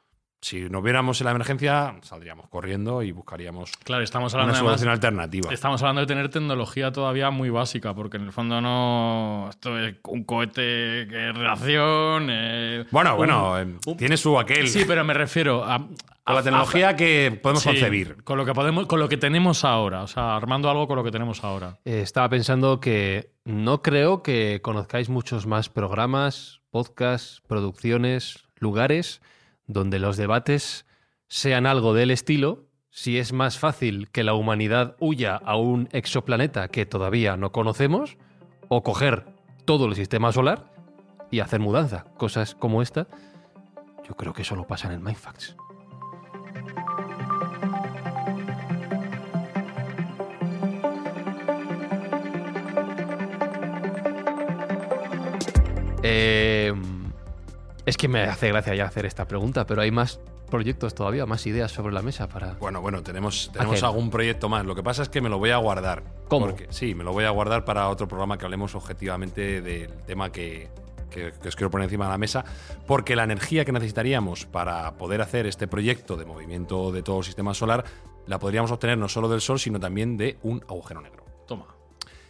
[0.45, 4.89] Si no viéramos en la emergencia, saldríamos corriendo y buscaríamos Claro, estamos una además- solución
[4.89, 5.51] alternativa.
[5.51, 9.47] Estamos hablando de tener tecnología todavía muy básica, porque en el fondo no.
[9.49, 12.27] Esto es un cohete que es reacción.
[12.29, 14.67] eh, Bueno, un- bueno, eh, un- tiene su aquel.
[14.67, 15.83] Sí, pero me refiero a.
[16.27, 18.23] a la tecnología que podemos Sí, concebir.
[18.23, 20.03] Con lo que podemos, con lo que tenemos ahora.
[20.03, 21.79] O sea, armando algo con lo que tenemos ahora.
[21.85, 29.21] Eh, estaba pensando que no creo que conozcáis muchos más programas, podcasts, producciones, lugares
[29.67, 30.85] donde los debates
[31.27, 36.69] sean algo del estilo si es más fácil que la humanidad huya a un exoplaneta
[36.69, 38.17] que todavía no conocemos
[38.69, 39.25] o coger
[39.65, 40.71] todo el sistema solar
[41.29, 42.05] y hacer mudanza.
[42.17, 43.07] Cosas como esta,
[44.07, 45.57] yo creo que solo pasan en Mindfacts.
[56.01, 56.71] Eh,
[57.85, 60.19] es que me hace gracia ya hacer esta pregunta, pero hay más
[60.49, 62.53] proyectos todavía, más ideas sobre la mesa para...
[62.53, 63.85] Bueno, bueno, tenemos, tenemos Hacer.
[63.85, 64.65] algún proyecto más.
[64.65, 66.03] Lo que pasa es que me lo voy a guardar.
[66.27, 66.45] ¿Cómo?
[66.47, 70.31] Porque, sí, me lo voy a guardar para otro programa que hablemos objetivamente del tema
[70.31, 70.69] que,
[71.09, 72.45] que- que os quiero poner encima de la mesa.
[72.87, 77.23] Porque la energía que necesitaríamos para poder hacer este proyecto de movimiento de todo el
[77.25, 77.83] sistema solar
[78.27, 81.25] la podríamos obtener no solo del Sol, sino también de un agujero negro.
[81.47, 81.65] Toma.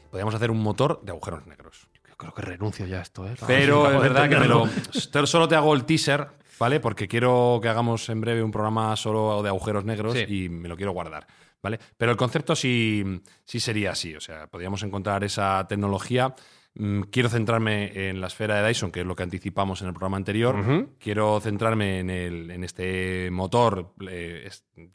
[0.09, 1.87] Podríamos hacer un motor de agujeros negros.
[2.15, 3.35] Yo creo que renuncio ya a esto, ¿eh?
[3.45, 6.79] Pero Acabo es verdad que me lo, solo te hago el teaser, ¿vale?
[6.79, 10.45] Porque quiero que hagamos en breve un programa solo de agujeros negros Sí.
[10.45, 11.27] y me lo quiero guardar,
[11.61, 11.77] ¿vale?
[11.97, 13.03] Pero el concepto sí,
[13.43, 16.33] sí sería así, o sea, podríamos encontrar esa tecnología.
[16.77, 19.93] Mm, Quiero centrarme en la esfera de Dyson, que es lo que anticipamos en el
[19.93, 20.87] programa anterior.
[20.99, 24.49] Quiero centrarme en, el- en este motor eh,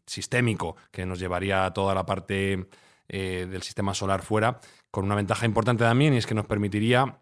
[0.05, 2.67] sistémico que nos llevaría a toda la parte
[3.07, 4.59] eh, del sistema solar fuera,
[4.91, 7.19] con una ventaja importante también, y es que nos permitiría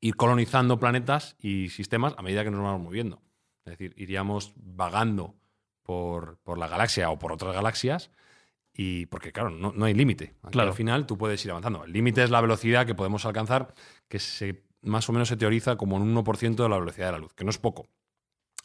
[0.00, 3.22] ir colonizando planetas y sistemas a medida que nos vamos moviendo.
[3.64, 5.34] Es decir, iríamos vagando
[5.82, 8.10] por, por la galaxia o por otras galaxias
[8.72, 10.34] y porque, claro, no, no hay límite.
[10.50, 10.70] Claro.
[10.70, 11.84] Al final tú puedes ir avanzando.
[11.84, 13.72] El límite es la velocidad que podemos alcanzar,
[14.08, 17.12] que se, más o menos se teoriza como en un 1% de la velocidad de
[17.12, 17.88] la luz, que no es poco.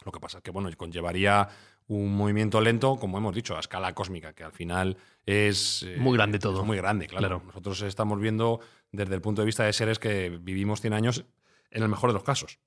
[0.05, 1.47] Lo que pasa es que, bueno, conllevaría
[1.87, 5.83] un movimiento lento, como hemos dicho, a escala cósmica, que al final es...
[5.83, 6.61] eh, Muy grande todo.
[6.61, 7.27] es muy grande, claro.
[7.27, 7.43] Claro.
[7.45, 8.59] Nosotros estamos viendo
[8.91, 11.25] desde el punto de vista de seres que vivimos 100 años
[11.71, 12.59] en el mejor de los casos.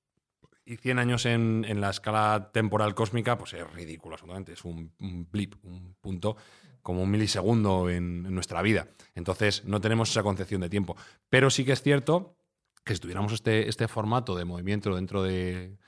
[0.65, 4.53] Y 100 años en, en la escala temporal cósmica, pues es ridículo, absolutamente.
[4.53, 6.37] Es un, un blip, un punto
[6.83, 8.89] como un milisegundo en, en nuestra vida.
[9.15, 10.97] Entonces, no tenemos esa concepción de tiempo.
[11.29, 12.37] Pero sí que es cierto
[12.85, 15.79] que si tuviéramos este, este formato de movimiento dentro de,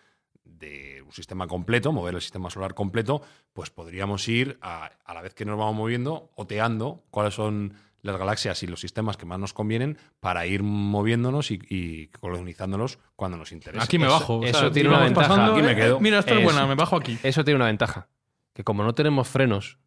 [0.44, 5.22] de un sistema completo, mover el sistema solar completo, pues podríamos ir a, a la
[5.22, 9.38] vez que nos vamos moviendo, oteando cuáles son las galaxias y los sistemas que más
[9.38, 13.83] nos convienen para ir moviéndonos y, y colonizándolos cuando nos interese.
[13.83, 14.44] Aquí me Eso- bajo.
[14.44, 15.28] eso tiene una ventaja.
[15.28, 16.00] pasando, Aquí me eh, quedo.
[16.00, 17.18] Mira, esta es buena, me bajo aquí.
[17.22, 18.09] Eso tiene una ventaja.
[18.52, 19.78] Que como no tenemos frenos,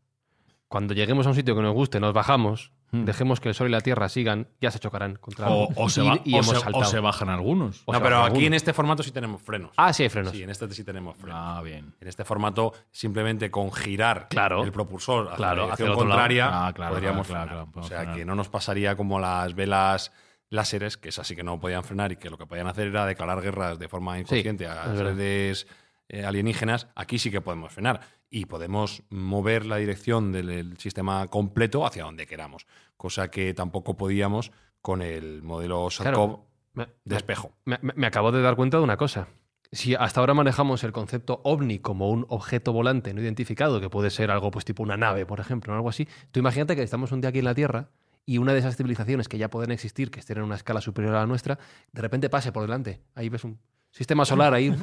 [0.67, 2.71] cuando lleguemos a un sitio que nos guste, nos bajamos.
[2.91, 6.03] Dejemos que el Sol y la Tierra sigan, ya se chocarán contra O, o se
[6.03, 6.85] Y- va- y o hemos se- o saltado.
[6.85, 7.81] se bajan algunos.
[7.85, 9.71] O no, pero aquí en este formato sí tenemos frenos.
[9.77, 10.31] Ah, sí hay frenos.
[10.31, 11.37] Sí, en este sí tenemos frenos.
[11.41, 11.93] Ah, bien.
[11.99, 14.63] En este formato, simplemente con girar Claro.
[14.63, 17.47] el propulsor hacia Claro, la hacia dirección contraria, Ah, claro, podríamos claro, claro, frenar.
[17.49, 18.15] claro, podemos o sea, frenar.
[18.17, 20.11] que no nos pasaría como las velas
[20.49, 23.05] láseres, que es así que no podían frenar y que lo que podían hacer era
[23.05, 25.15] declarar guerras de forma inconsciente a es verdad.
[26.09, 26.87] Eh, alienígenas.
[26.95, 32.03] Aquí sí que podemos frenar y podemos mover la dirección del el sistema completo hacia
[32.03, 32.67] donde queramos,
[32.97, 36.39] cosa que tampoco podíamos con el modelo Sarkov
[36.73, 37.51] de me- espejo.
[37.65, 39.27] me- me acabo de dar cuenta de una cosa.
[39.71, 44.09] Si hasta ahora manejamos el concepto ovni como un objeto volante no identificado, que puede
[44.11, 47.11] ser algo pues tipo una nave, por ejemplo, o algo así, tú imagínate que estamos
[47.11, 47.89] un día aquí en la Tierra
[48.25, 51.15] y una de esas civilizaciones que ya pueden existir, que estén en una escala superior
[51.15, 51.59] a la nuestra,
[51.91, 53.01] de repente pase por delante.
[53.15, 53.59] Ahí ves un
[53.97, 54.73] sistema solar ahí.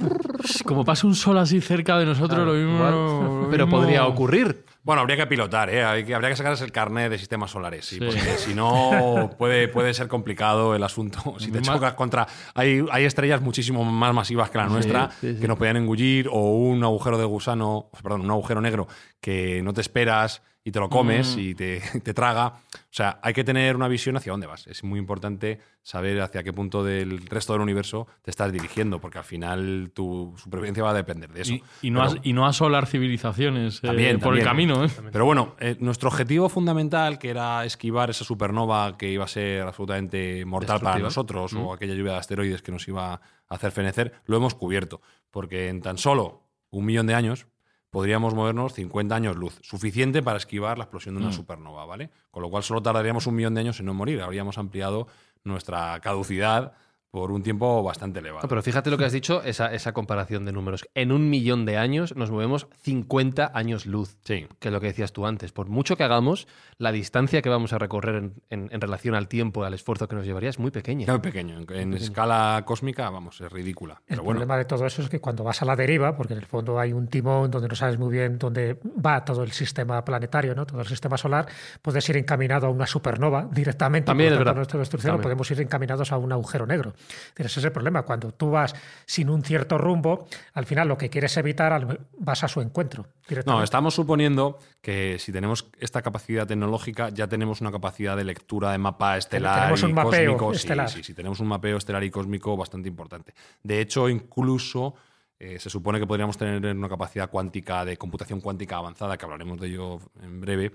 [0.67, 3.49] Como pasa un sol así cerca de nosotros, Claro, lo mismo.
[3.51, 4.65] Pero podría ocurrir.
[4.83, 5.83] Bueno, habría que pilotar, ¿eh?
[5.83, 8.05] Hay que- habría que sacarse el carnet de sistemas solares, sí, Sí.
[8.05, 11.21] porque si no puede, puede ser complicado el asunto.
[11.39, 12.27] Si te Más- chocas contra...
[12.55, 15.41] Hay, hay estrellas muchísimo más masivas que la nuestra sí, sí.
[15.41, 18.87] que nos podían engullir o un agujero de gusano, perdón, un agujero negro
[19.21, 21.41] que no te esperas y te lo comes Mm.
[21.41, 22.47] y te, te traga.
[22.75, 24.67] O sea, hay que tener una visión hacia dónde vas.
[24.67, 29.19] Es muy importante saber hacia qué punto del resto del universo te estás dirigiendo, porque
[29.19, 31.53] al final tu supervivencia va a depender de eso.
[31.53, 34.85] Y, y no, Pero- y no asolar civilizaciones eh, También, por el camino.
[34.85, 34.89] ¿eh?
[35.13, 39.63] Pero bueno, eh, nuestro objetivo fundamental, que era esquivar esa supernova que iba a ser
[39.63, 44.15] absolutamente mortal para nosotros, o aquella lluvia de asteroides que nos iba a hacer fenecer,
[44.25, 45.03] lo hemos cubierto.
[45.31, 47.47] Porque en tan solo un millón de años
[47.95, 52.11] podríamos movernos 50 años luz, suficiente para esquivar la explosión de una supernova, ¿vale?
[52.33, 54.21] Con lo cual solo tardaríamos un millón de años en no morir.
[54.21, 55.07] Habríamos ampliado
[55.45, 56.73] nuestra caducidad
[57.15, 58.43] por un tiempo bastante elevado.
[58.43, 60.85] No, pero fíjate lo que has dicho, esa, esa comparación de números.
[60.97, 64.17] En un millón de años nos movemos 50 años luz.
[64.25, 64.49] Sí.
[64.59, 65.53] Que es lo que decías tú antes.
[65.53, 66.49] Por mucho que hagamos,
[66.79, 70.17] la distancia que vamos a recorrer en, en- en relación al tiempo, al esfuerzo que
[70.17, 71.07] nos llevaría, es muy pequeña.
[71.07, 71.61] Muy pequeño.
[71.61, 73.95] En, en escala cósmica, vamos, es ridícula.
[73.95, 76.33] El Pero bueno, problema de todo eso es que cuando vas a la deriva, porque
[76.33, 79.53] en el fondo hay un timón donde no sabes muy bien dónde va todo el
[79.53, 80.67] sistema planetario, ¿no?
[80.67, 81.47] todo el sistema solar,
[81.81, 84.07] puedes ir encaminado a una supernova directamente.
[84.07, 84.57] También es verdad.
[84.57, 85.23] nuestra destrucción, o También.
[85.23, 86.95] podemos ir encaminados a un agujero negro.
[87.35, 88.03] Pero ese es el problema.
[88.03, 88.75] Cuando tú vas
[89.07, 93.07] sin un cierto rumbo, al final lo que quieres evitar, vas a su encuentro.
[93.29, 93.59] directamente.
[93.59, 98.73] No, estamos suponiendo que si tenemos esta capacidad tecnológica, ya tenemos una capacidad de lectura
[98.73, 100.53] de mapa estelar Tenemos un y mapeo cósmico.
[100.53, 100.91] Estelar.
[100.91, 103.35] Sí, sí, tenemos un mapeo estelar y cósmico bastante importante.
[103.63, 104.95] De hecho, incluso
[105.39, 109.61] eh, se supone que podríamos tener una capacidad cuántica de computación cuántica avanzada, que hablaremos
[109.61, 110.71] de ello en breve,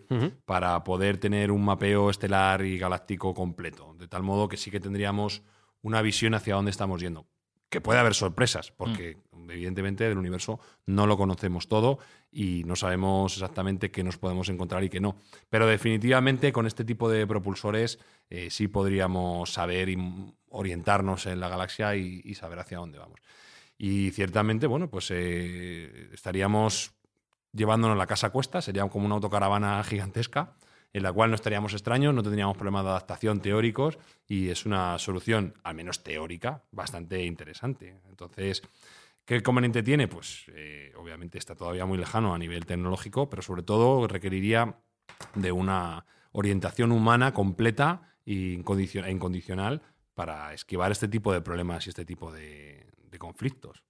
[0.46, 3.96] para poder tener un mapeo estelar y galáctico completo.
[3.98, 5.42] De tal modo que sí que tendríamos
[5.82, 7.26] una visión hacia dónde estamos yendo.
[7.70, 12.00] Que puede haber sorpresas, porque evidentemente del universo no lo conocemos todo
[12.32, 15.18] y no sabemos exactamente qué nos podemos encontrar y qué no.
[15.50, 19.98] Pero definitivamente con este tipo de propulsores eh, sí podríamos saber y
[20.50, 23.20] orientarnos en la galaxia y, y saber hacia dónde vamos.
[23.78, 26.92] Y ciertamente, bueno, pues eh, estaríamos
[27.54, 30.56] llevándonos la casa a cuesta, sería como una autocaravana gigantesca
[30.94, 33.98] en la cual no estaríamos extraños, no tendríamos problemas de adaptación teóricos
[34.28, 38.02] y es una solución, al menos teórica, bastante interesante.
[38.10, 38.62] Entonces,
[39.26, 40.08] ¿qué conveniente tiene?
[40.08, 44.80] Pues eh, obviamente está todavía muy lejano a nivel tecnológico, pero sobre todo requeriría
[45.36, 49.82] de una orientación humana completa e incondicion- incondicional
[50.14, 52.86] para esquivar este tipo de problemas y este tipo de
[53.20, 53.84] conflictos.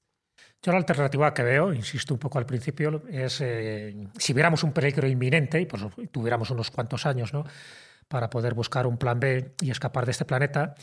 [0.61, 4.73] Yo la alternativa que veo, insisto un poco al principio, es eh, si viéramos un
[4.73, 7.45] peligro inminente y pues, tuviéramos unos cuantos años ¿no?
[8.09, 10.75] para poder buscar un plan B y escapar de este planeta,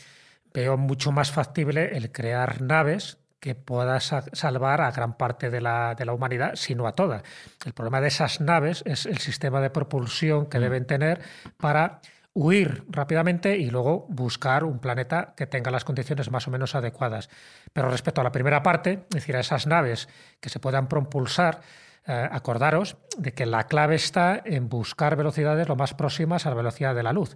[0.51, 5.61] veo mucho más factible el crear naves que pueda sa- salvar a gran parte de
[5.61, 7.21] la, de la humanidad, si no a toda.
[7.63, 11.21] El problema de esas naves es el sistema de propulsión que deben tener
[11.57, 12.01] para
[12.37, 17.29] huir rápidamente y luego buscar un planeta que tenga las condiciones más o menos adecuadas.
[17.73, 20.07] Pero respecto a la primera parte, es decir, a esas naves
[20.39, 21.61] que se puedan propulsar,
[22.05, 26.55] eh, acordaros de que la clave está en buscar velocidades lo más próximas a la
[26.55, 27.35] velocidad de la luz.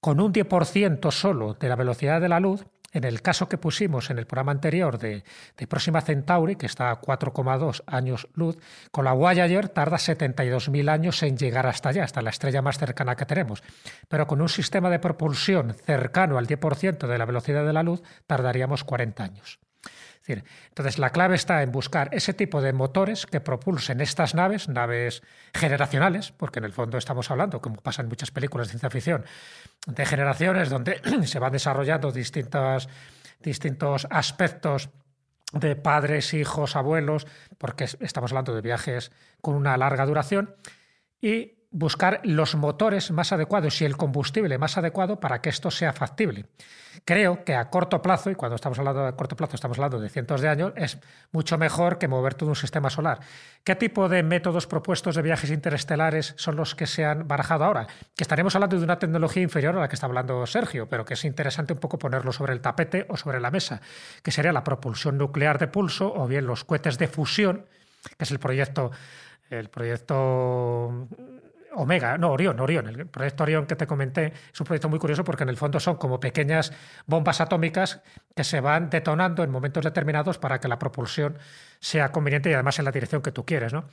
[0.00, 4.10] Con un 10% solo de la velocidad de la luz, en el caso que pusimos
[4.10, 5.22] en el programa anterior de,
[5.68, 8.58] Próxima Centauri, que está a 4,2 años luz,
[8.90, 13.16] con la Voyager tarda 72.000 años en llegar hasta allá, hasta la estrella más cercana
[13.16, 13.62] que tenemos.
[14.08, 18.02] Pero con un sistema de propulsión cercano al 10% de la velocidad de la luz,
[18.26, 19.58] tardaríamos 40 años.
[20.26, 25.22] Entonces, la clave está en buscar ese tipo de motores que propulsen estas naves, naves
[25.52, 29.24] generacionales, porque en el fondo estamos hablando, como pasa en muchas películas de ciencia ficción,
[29.86, 32.88] de generaciones donde se van desarrollando distintas,
[33.40, 34.90] distintos aspectos
[35.52, 37.26] de padres, hijos, abuelos,
[37.58, 40.54] porque es- estamos hablando de viajes con una larga duración,
[41.20, 45.92] y buscar los motores más adecuados y el combustible más adecuado para que esto sea
[45.92, 46.46] factible.
[47.04, 50.08] Creo que a corto plazo, y cuando estamos hablando de corto plazo estamos hablando de
[50.08, 50.98] cientos de años, es
[51.30, 53.20] mucho mejor que mover todo un sistema solar.
[53.62, 57.86] ¿Qué tipo de métodos propuestos de viajes interestelares son los que se han barajado ahora?
[58.16, 61.14] Que estaremos hablando de una tecnología inferior a la que está hablando Sergio, pero que
[61.14, 63.80] es interesante un poco ponerlo sobre el tapete o sobre la mesa,
[64.24, 67.66] que sería la propulsión nuclear de pulso o bien los cohetes de fusión,
[68.18, 68.90] que es el proyecto
[69.50, 71.08] el proyecto
[71.74, 72.88] Omega, no, Orión, Orión.
[72.88, 75.80] El proyecto Orión que te comenté es un proyecto muy curioso porque en el fondo
[75.80, 76.72] son como pequeñas
[77.06, 78.02] bombas atómicas
[78.34, 81.38] que se van detonando en momentos determinados para que la propulsión
[81.78, 83.84] sea conveniente y además en la dirección que tú quieres, ¿no?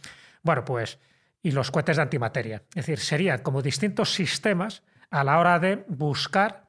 [0.44, 1.00] Bueno, pues,
[1.42, 2.64] y los cohetes de antimateria.
[2.70, 6.68] Es decir, serían como distintos sistemas a la hora de buscar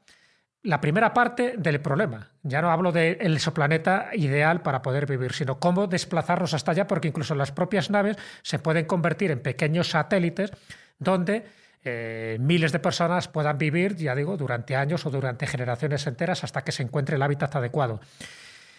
[0.63, 2.33] la primera parte del problema.
[2.43, 7.09] Ya no hablo del exoplaneta ideal para poder vivir, sino cómo desplazarnos hasta allá, porque
[7.09, 10.53] incluso las propias naves se pueden convertir en pequeños satélites
[10.99, 11.47] donde
[11.85, 16.63] eh, miles de personas puedan vivir, ya digo, durante años o durante generaciones enteras hasta
[16.63, 18.01] que se encuentre el hábitat adecuado.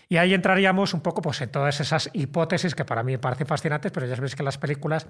[0.09, 3.47] Y ahí entraríamos un poco pues, en todas esas hipótesis que para mí me parecen
[3.47, 5.07] fascinantes, pero ya sabéis que las películas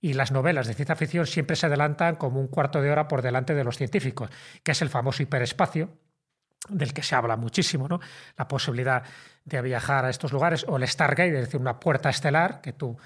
[0.00, 3.22] y las novelas de ciencia ficción siempre se adelantan como un cuarto de hora por
[3.22, 4.30] delante de los científicos,
[4.62, 5.90] que es el famoso hiperespacio,
[6.68, 8.00] del que se habla muchísimo, ¿no?
[8.36, 9.02] La posibilidad
[9.44, 12.98] de viajar a estos lugares, o el Stargate, es decir, una puerta estelar que tú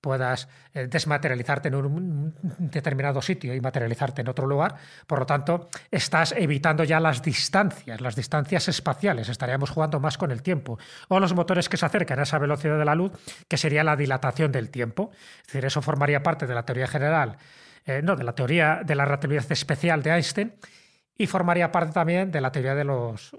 [0.00, 4.76] puedas eh, desmaterializarte en un determinado sitio y materializarte en otro lugar.
[5.06, 9.28] Por lo tanto, estás evitando ya las distancias, las distancias espaciales.
[9.28, 10.78] Estaríamos jugando más con el tiempo.
[11.08, 13.12] O los motores que se acercan a esa velocidad de la luz,
[13.48, 15.10] que sería la dilatación del tiempo.
[15.40, 17.36] Es decir, eso formaría parte de la teoría general,
[17.84, 20.54] eh, no, de la teoría de la relatividad especial de Einstein
[21.16, 23.36] y formaría parte también de la teoría de los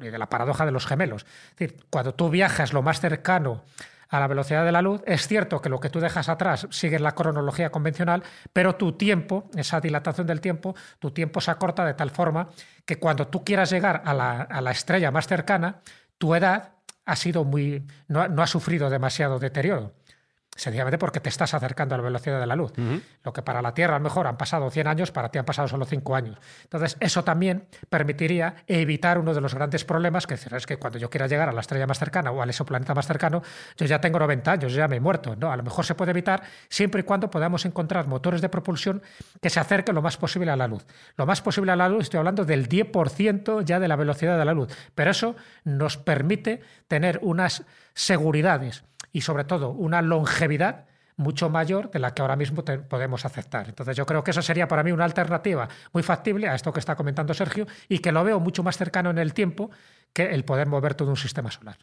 [0.00, 1.24] de la paradoja de los gemelos.
[1.52, 3.64] Es decir, cuando tú viajas lo más cercano
[4.12, 6.98] a la velocidad de la luz, es cierto que lo que tú dejas atrás sigue
[6.98, 8.22] la cronología convencional,
[8.52, 12.50] pero tu tiempo, esa dilatación del tiempo, tu tiempo se acorta de tal forma
[12.84, 15.80] que cuando tú quieras llegar a la, a la estrella más cercana,
[16.18, 16.74] tu edad
[17.06, 19.94] ha sido muy no, no ha sufrido demasiado deterioro
[20.54, 22.72] sencillamente porque te estás acercando a la velocidad de la luz.
[23.24, 25.44] Lo que para la Tierra a lo mejor han pasado 100 años, para ti han
[25.44, 26.38] pasado solo 5 años.
[26.64, 31.08] Entonces, eso también permitiría evitar uno de los grandes problemas, que es que cuando yo
[31.08, 33.42] quiera llegar a la estrella más cercana o al exoplaneta más cercano,
[33.76, 35.34] yo ya tengo 90 años, yo ya me he muerto.
[35.36, 35.50] ¿no?
[35.50, 39.02] A lo mejor se puede evitar siempre y cuando podamos encontrar motores de propulsión
[39.40, 40.84] que se acerquen lo más posible a la luz.
[41.16, 44.44] Lo más posible a la luz, estoy hablando del 10% ya de la velocidad de
[44.44, 44.68] la luz.
[44.94, 45.34] Pero eso
[45.64, 52.22] nos permite tener unas seguridades y sobre todo una longevidad mucho mayor de la que
[52.22, 53.68] ahora mismo podemos aceptar.
[53.68, 56.80] Entonces yo creo que eso sería para mí una alternativa muy factible a esto que
[56.80, 59.70] está comentando Sergio y que lo veo mucho más cercano en el tiempo
[60.12, 61.78] que el poder mover todo un sistema solar.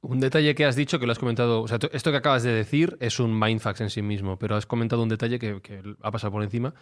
[0.00, 2.52] Un detalle que has dicho, que lo has comentado, o sea, esto que acabas de
[2.52, 6.10] decir es un mindfax en sí mismo, pero has comentado un detalle que, que ha
[6.10, 6.74] pasado por encima,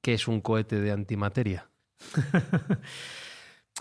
[0.00, 1.68] que es un cohete de antimateria.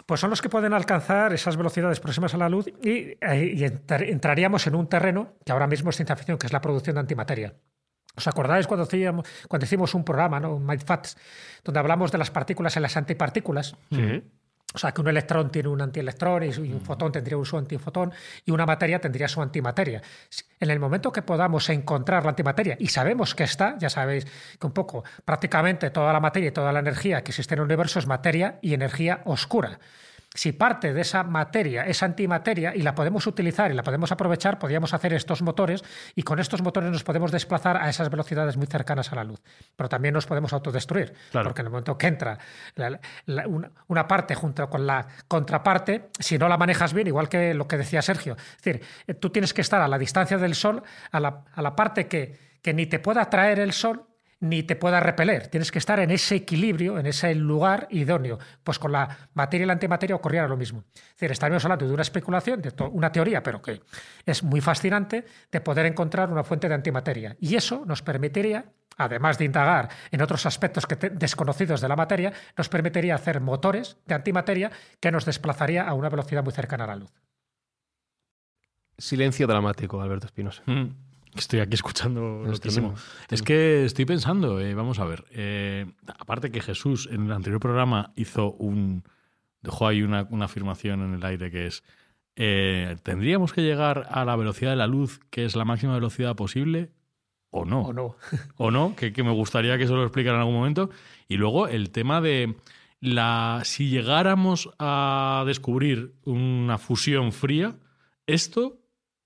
[0.05, 4.65] pues son los que pueden alcanzar esas velocidades próximas a la luz y, eh, entraríamos
[4.67, 7.53] en un terreno que ahora mismo es ciencia ficción, que es la producción de antimateria.
[8.15, 8.87] ¿Os acordáis cuando,
[9.47, 10.59] cuando hicimos un programa, ¿no?
[10.59, 11.17] Mindfats,
[11.63, 13.75] donde hablamos de las partículas y las antipartículas?
[13.91, 14.23] Sí.
[14.73, 18.11] O sea, que un electrón tiene un antielectrón y un fotón tendría un su antifotón
[18.45, 20.01] y una materia tendría su antimateria.
[20.59, 24.25] En el momento que podamos encontrar la antimateria, y sabemos que está, ya sabéis
[24.59, 27.65] que un poco prácticamente toda la materia y toda la energía que existe en el
[27.65, 29.79] universo es materia y energía oscura
[30.33, 34.57] si parte de esa materia es antimateria y la podemos utilizar y la podemos aprovechar,
[34.57, 35.83] podríamos hacer estos motores
[36.15, 39.41] y con estos motores nos podemos desplazar a esas velocidades muy cercanas a la luz.
[39.75, 42.39] Pero también nos podemos autodestruir, porque en el momento que entra
[43.87, 47.77] una, parte junto con la contraparte, si no la manejas bien, igual que lo que
[47.77, 51.19] decía Sergio, es decir, eh, tú tienes que estar a la distancia del Sol, a
[51.19, 54.07] la, a la parte que, que ni te pueda atraer el Sol
[54.43, 55.47] ni te pueda repeler.
[55.47, 58.39] Tienes que estar en ese equilibrio, en ese lugar idóneo.
[58.61, 60.83] Pues con la materia y la antimateria ocurriera lo mismo.
[60.93, 63.81] Es decir, estaríamos hablando de una especulación, de una teoría, pero que
[64.25, 67.37] es muy fascinante, de poder encontrar una fuente de antimateria.
[67.39, 68.65] Y eso nos permitiría,
[68.97, 73.95] además de indagar en otros aspectos que desconocidos de la materia, nos permitiría hacer motores
[74.05, 77.13] de antimateria que nos desplazaría a una velocidad muy cercana a la luz.
[78.97, 80.63] Silencio dramático, Alberto Espinosa.
[80.65, 81.12] Mm.
[81.35, 82.51] Estoy aquí escuchando lo
[83.29, 85.85] Es que estoy pensando, eh, vamos a ver, eh,
[86.19, 89.03] aparte que Jesús en el anterior programa hizo un,
[89.61, 91.83] dejó ahí una, afirmación en el aire que es,
[92.35, 96.35] eh, ¿tendríamos que llegar a la velocidad de la luz, que es la máxima velocidad
[96.35, 96.91] posible?
[97.49, 97.81] ¿O no?
[97.81, 98.15] O no.
[98.57, 100.89] o no, que, que me gustaría que eso lo explicara en algún momento.
[101.27, 102.55] Y luego el tema de
[102.99, 107.75] la si llegáramos a descubrir una fusión fría,
[108.27, 108.82] esto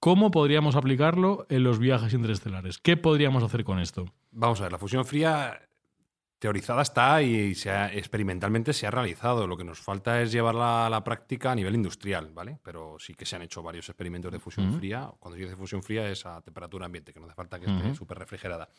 [0.07, 2.77] ¿Cómo podríamos aplicarlo en los viajes interestelares?
[2.77, 4.05] ¿Qué podríamos hacer con esto?
[4.31, 5.59] Vamos a ver, la fusión fría
[6.39, 9.45] teorizada está y se experimentalmente se ha realizado.
[9.47, 12.57] Lo que nos falta es llevarla a la práctica a nivel industrial, ¿vale?
[12.63, 15.11] Pero sí que se han hecho varios experimentos de fusión fría.
[15.19, 17.93] Cuando se dice fusión fría es a temperatura ambiente, que no hace falta que esté
[17.93, 18.69] súper refrigerada.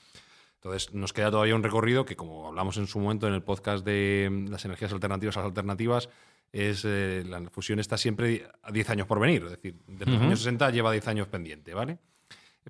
[0.59, 3.85] Entonces, nos queda todavía un recorrido que, como hablamos en su momento en el podcast
[3.85, 6.09] de las energías alternativas a las alternativas,
[6.53, 9.45] es eh, la fusión está siempre a 10 años por venir.
[9.45, 11.99] Es decir, desde los años 60 lleva 10 años pendiente, ¿vale?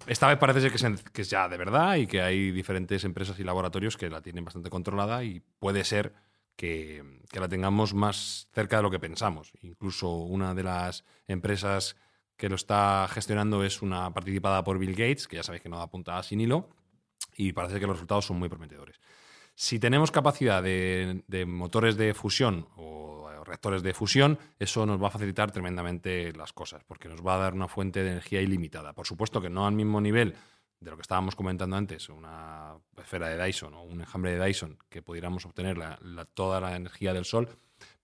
[0.06, 3.44] Esta vez parece ser que es, ya de verdad y que hay diferentes empresas y
[3.44, 6.12] laboratorios que la tienen bastante controlada y puede ser
[6.56, 9.52] que, que, la tengamos más cerca de lo que pensamos.
[9.62, 11.96] Incluso una de las empresas
[12.36, 15.78] que lo está gestionando es una participada por Bill Gates, que ya sabéis que no
[15.78, 16.68] da puntada sin hilo,
[17.38, 19.00] y parece que los resultados son muy prometedores.
[19.54, 25.10] Si tenemos capacidad de, motores de fusión o reactores de fusión, eso nos va a
[25.10, 28.92] facilitar tremendamente las cosas, porque nos va a dar una fuente de energía ilimitada.
[28.92, 30.34] Por supuesto que no al mismo nivel
[30.80, 34.78] de lo que estábamos comentando antes, una esfera de Dyson o un enjambre de Dyson,
[34.88, 35.98] que pudiéramos obtener la-
[36.34, 37.48] toda la energía del sol,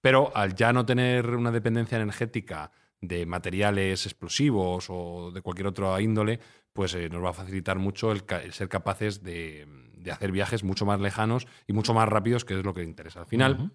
[0.00, 6.00] pero al ya no tener una dependencia energética de materiales explosivos o de cualquier otra
[6.00, 6.40] índole,
[6.74, 9.66] pues eh, nos va a facilitar mucho el, ca- el ser capaces de,
[9.96, 13.20] de hacer viajes mucho más lejanos y mucho más rápidos, que es lo que interesa.
[13.20, 13.72] Al final,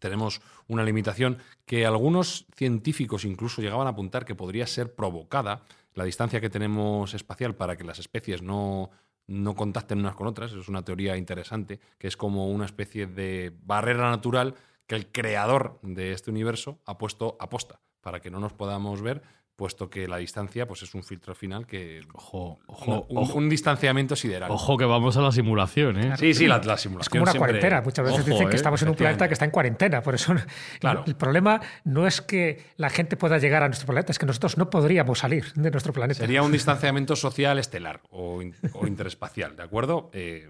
[0.00, 5.62] tenemos una limitación que algunos científicos incluso llegaban a apuntar que podría ser provocada
[5.94, 8.90] la distancia que tenemos espacial para que las especies no,
[9.26, 10.52] no contacten unas con otras.
[10.52, 14.54] Es una teoría interesante, que es como una especie de barrera natural
[14.86, 19.02] que el creador de este universo ha puesto a posta para que no nos podamos
[19.02, 19.22] ver,
[19.58, 22.00] puesto que la distancia pues, es un filtro final que...
[22.14, 23.34] Ojo, un, ojo.
[23.36, 24.52] un distanciamiento sideral.
[24.52, 26.16] Ojo que vamos a la simulación, ¿eh?
[26.16, 27.82] Sí, sí, la, la Es simulación como una siempre- cuarentena.
[27.82, 30.00] Muchas veces Ojo, dicen eh, que estamos en un planeta que está en cuarentena.
[30.00, 30.32] Por eso
[30.78, 31.02] Claro.
[31.08, 34.56] el problema no es que la gente pueda llegar a nuestro planeta, es que nosotros
[34.58, 36.20] no podríamos salir de nuestro planeta.
[36.20, 40.08] Sería un distanciamiento social estelar o, in- o interespacial, ¿de acuerdo?
[40.12, 40.48] Eh,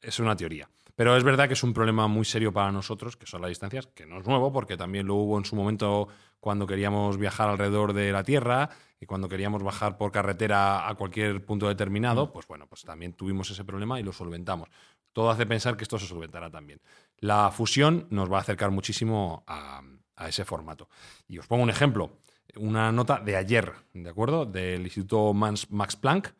[0.00, 0.66] es una teoría.
[0.96, 3.86] Pero es verdad que es un problema muy serio para nosotros, que son las distancias,
[3.86, 6.08] que no es nuevo, porque también lo hubo en su momento
[6.40, 11.44] cuando queríamos viajar alrededor de la Tierra y cuando queríamos bajar por carretera a cualquier
[11.44, 14.70] punto determinado, pues bueno, pues también tuvimos ese problema y lo solventamos.
[15.12, 16.80] Todo hace pensar que esto se solventará también.
[17.18, 19.82] La fusión nos va a acercar muchísimo a,
[20.16, 20.88] a ese formato.
[21.28, 22.18] Y os pongo un ejemplo,
[22.56, 24.46] una nota de ayer, ¿de acuerdo?
[24.46, 26.34] Del Instituto Max Planck.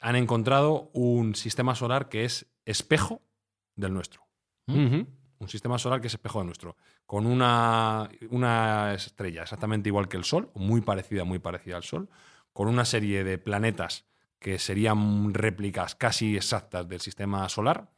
[0.00, 3.20] Han encontrado un sistema solar que es espejo
[3.80, 4.26] del nuestro.
[4.66, 5.06] Ujú.
[5.38, 6.76] Un sistema solar que es espejo del nuestro.
[7.06, 12.08] Con una, una estrella exactamente igual que el Sol, muy parecida, muy parecida al Sol,
[12.52, 14.04] con una serie de planetas
[14.38, 17.90] que serían réplicas casi exactas del sistema solar,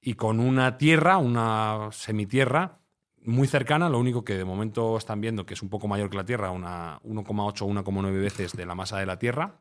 [0.00, 2.80] y con una Tierra, una semitierra,
[3.24, 6.16] muy cercana, lo único que de momento están viendo que es un poco mayor que
[6.16, 9.60] la Tierra, una 1,8 o 1,9 veces de la masa de la Tierra,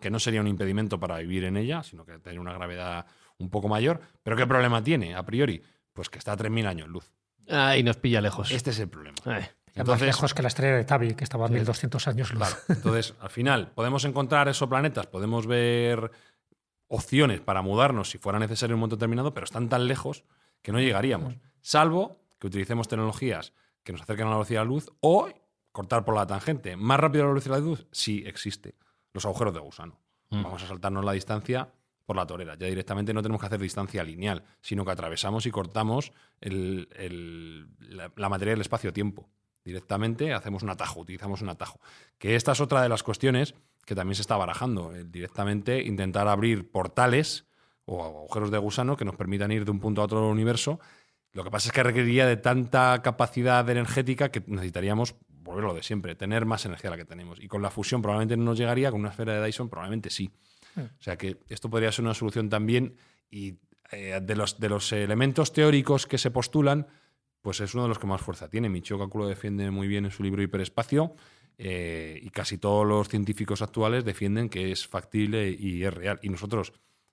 [0.00, 3.06] que no sería un impedimento para vivir en ella, sino que tiene una gravedad
[3.40, 4.00] un poco mayor.
[4.22, 5.62] Pero ¿qué problema tiene a priori?
[5.92, 7.12] Pues que está a 3.000 años luz.
[7.48, 8.52] Ahí nos pilla lejos.
[8.52, 9.16] Este es el problema.
[9.24, 9.42] Ay.
[9.72, 11.54] Ya más Entonces, lejos que la estrella de Tabi, que estaba a Sí.
[11.54, 12.38] 1200 años luz.
[12.40, 12.56] Claro.
[12.68, 16.10] Entonces, al final, podemos encontrar exoplanetas, podemos ver
[16.88, 20.24] opciones para mudarnos si fuera necesario en un momento determinado, pero están tan lejos
[20.62, 21.34] que no llegaríamos.
[21.60, 23.52] Salvo que utilicemos tecnologías
[23.84, 25.28] que nos acerquen a la velocidad de la luz o
[25.72, 26.76] cortar por la tangente.
[26.76, 28.74] Más rápido la velocidad de la luz, sí existe.
[29.12, 30.00] Los agujeros de gusano.
[30.30, 31.72] Vamos a saltarnos la distancia
[32.10, 32.56] por la torera.
[32.58, 38.50] Ya directamente no tenemos que hacer distancia lineal, sino que atravesamos y cortamos la, materia
[38.50, 39.30] del espacio-tiempo.
[39.64, 41.78] Directamente hacemos un atajo, utilizamos un atajo.
[42.18, 43.54] Que esta es otra de las cuestiones
[43.86, 44.92] que también se está barajando.
[45.04, 47.46] directamente intentar abrir portales
[47.84, 50.80] o agujeros de gusano que nos permitan ir de un punto a otro del universo.
[51.30, 56.16] Lo que pasa es que requeriría de tanta capacidad energética que necesitaríamos volverlo de siempre,
[56.16, 57.40] tener más energía de la que tenemos.
[57.40, 60.32] Y con la fusión probablemente no nos llegaría, con una esfera de Dyson probablemente sí.
[60.76, 62.96] O sea que esto podría ser una solución también
[63.30, 63.56] y
[63.92, 66.86] eh, de, los, de los elementos teóricos que se postulan,
[67.42, 68.68] pues es uno de los que más fuerza tiene.
[68.68, 71.14] Michio Kaku defiende muy bien en su libro Hiperespacio
[71.58, 76.18] eh, y casi todos los científicos actuales defienden que es factible y es real.
[76.22, 76.72] Y nosotros,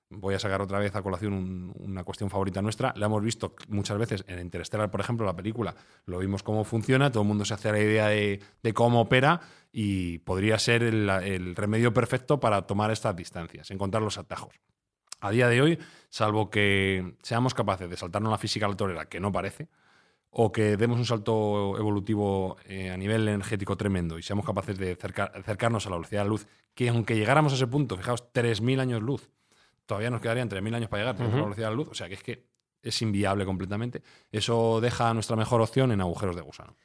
[0.10, 3.56] voy a sacar otra vez a colación un- una cuestión favorita nuestra, la hemos visto
[3.68, 7.44] muchas veces en Interstellar, por ejemplo, la película, lo vimos cómo funciona, todo el mundo
[7.46, 9.42] se hace la idea de, de cómo opera
[9.72, 14.56] y podría ser el, el remedio perfecto para tomar estas distancias, encontrar los atajos.
[15.20, 15.80] A día de hoy,
[16.10, 19.68] salvo que seamos capaces de saltarnos la física a la torera, que no parece,
[20.30, 24.96] o que demos un salto evolutivo eh, a nivel energético tremendo y seamos capaces de
[24.96, 28.32] cerca- acercarnos a la velocidad de la luz, que aunque llegáramos a ese punto, fijaos,
[28.32, 29.30] 3.000 años luz,
[29.88, 32.08] todavía nos quedarían 3.000 años para llegar tenemos la velocidad de la luz, o sea
[32.08, 32.46] que es que
[32.84, 34.04] es inviable completamente.
[34.32, 36.78] Eso deja nuestra mejor opción en agujeros de gusano.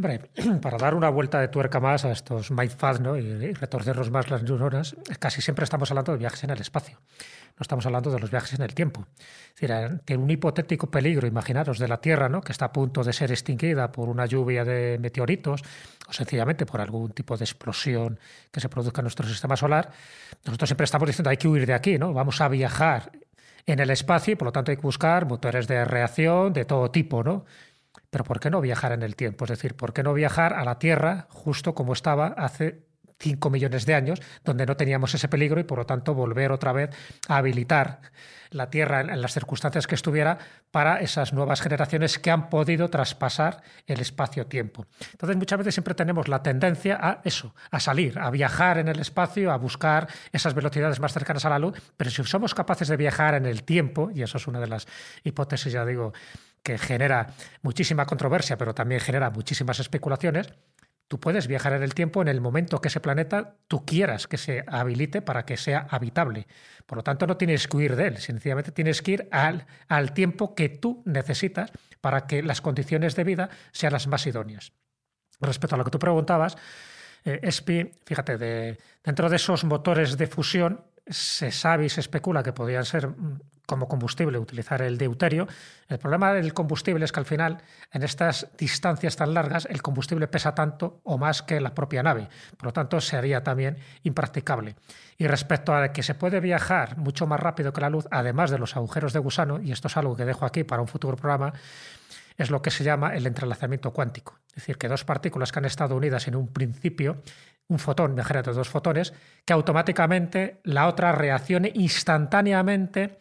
[0.00, 0.30] Hombre,
[0.62, 3.18] para dar una vuelta de tuerca más a estos mindfads ¿no?
[3.18, 6.98] y, retorcernos más las neuronas, casi siempre estamos hablando de viajes en el espacio.
[7.50, 9.06] No estamos hablando de los viajes en el tiempo.
[9.60, 12.40] Es decir, un hipotético peligro, imaginaros, de la Tierra, ¿no?
[12.40, 15.60] que está a punto de ser extinguida por una lluvia de meteoritos
[16.08, 18.18] o sencillamente por algún tipo de explosión
[18.50, 19.90] que se produzca en nuestro sistema solar,
[20.46, 22.14] nosotros siempre estamos diciendo hay que huir de aquí, ¿no?
[22.14, 23.12] Vamos a viajar
[23.66, 26.90] en el espacio y por lo tanto hay que buscar motores de reacción de todo
[26.90, 27.44] tipo, ¿no?
[28.10, 29.44] Pero ¿por qué no viajar en el tiempo?
[29.44, 33.86] Es decir, ¿por qué no viajar a la Tierra justo como estaba hace 5 millones
[33.86, 36.90] de años, donde no teníamos ese peligro y por lo tanto volver otra vez
[37.28, 38.00] a habilitar
[38.50, 40.38] la Tierra en las circunstancias que estuviera
[40.72, 44.86] para esas nuevas generaciones que han podido traspasar el espacio-tiempo.
[45.12, 48.98] Entonces muchas veces siempre tenemos la tendencia a eso, a salir, a viajar en el
[48.98, 52.96] espacio, a buscar esas velocidades más cercanas a la luz, pero si somos capaces de
[52.96, 54.88] viajar en el tiempo, y eso es una de las
[55.22, 56.12] hipótesis, ya digo,
[56.62, 57.28] que genera
[57.62, 60.52] muchísima controversia, pero también genera muchísimas especulaciones,
[61.10, 64.38] Tú puedes viajar en el tiempo en el momento que ese planeta tú quieras que
[64.38, 66.46] se habilite para que sea habitable.
[66.86, 70.14] Por lo tanto, no tienes que huir de él, sencillamente tienes que ir al, al
[70.14, 74.72] tiempo que tú necesitas para que las condiciones de vida sean las más idóneas.
[75.40, 76.56] Respecto a lo que tú preguntabas,
[77.24, 82.42] eh, ESPI, fíjate, de, dentro de esos motores de fusión, se sabe y se especula
[82.42, 83.40] que podrían ser mm,
[83.70, 85.46] como combustible utilizar el deuterio.
[85.88, 90.26] El problema del combustible es que al final, en estas distancias tan largas, el combustible
[90.26, 92.28] pesa tanto o más que la propia nave.
[92.56, 94.74] Por lo tanto, sería también impracticable.
[95.18, 98.58] Y respecto a que se puede viajar mucho más rápido que la luz, además de
[98.58, 101.52] los agujeros de gusano, y esto es algo que dejo aquí para un futuro programa,
[102.38, 104.38] es lo que se llama el entrelazamiento cuántico.
[104.48, 107.22] Es decir, que dos partículas que han estado unidas en un principio
[107.70, 109.14] un fotón, imagínate dos fotones,
[109.46, 113.18] que automáticamente la otra reaccione instantáneamente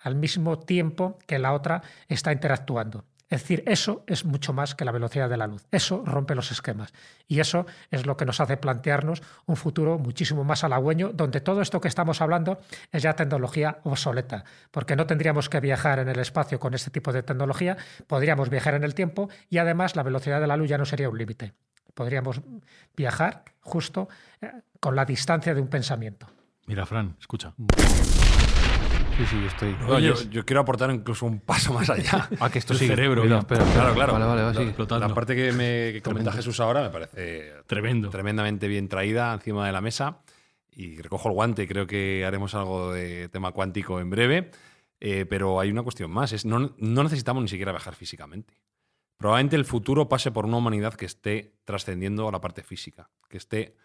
[0.00, 3.04] al mismo tiempo que la otra está interactuando.
[3.28, 5.66] Es decir, eso es mucho más que la velocidad de la luz.
[5.72, 6.92] Eso rompe los esquemas.
[7.26, 11.60] Y eso es lo que nos hace plantearnos un futuro muchísimo más halagüeño, donde todo
[11.60, 12.60] esto que estamos hablando
[12.92, 17.12] es ya tecnología obsoleta, porque no tendríamos que viajar en el espacio con este tipo
[17.12, 17.76] de tecnología,
[18.06, 21.08] podríamos viajar en el tiempo y además la velocidad de la luz ya no sería
[21.08, 21.54] un límite
[21.96, 22.40] podríamos
[22.94, 24.08] viajar justo
[24.42, 26.28] eh, con la distancia de un pensamiento.
[26.66, 27.54] Mira, Fran, escucha.
[29.16, 29.76] Sí, sí, yo estoy.
[30.02, 32.28] yo, yo, quiero aportar incluso un paso más allá.
[32.40, 32.86] Ah, que esto sí.
[32.86, 33.38] cerebro, Mira, mira.
[33.38, 33.80] espera, espera.
[33.80, 34.12] Claro, claro.
[34.12, 34.70] Vale, vale, va, Está sigue.
[34.70, 35.08] explotando.
[35.08, 38.10] La parte que me que comenta Jesús ahora me parece Tremendo.
[38.10, 40.18] tremendamente bien traída encima de la mesa
[40.70, 41.66] y recojo el guante.
[41.66, 44.50] Creo que haremos algo de tema cuántico en breve.
[45.00, 46.32] Eh, pero hay una cuestión más.
[46.32, 48.52] Es, no, no necesitamos ni siquiera viajar físicamente.
[49.16, 53.38] Probablemente el futuro pase por una humanidad que esté trascendiendo a la parte física, que
[53.38, 53.76] esté,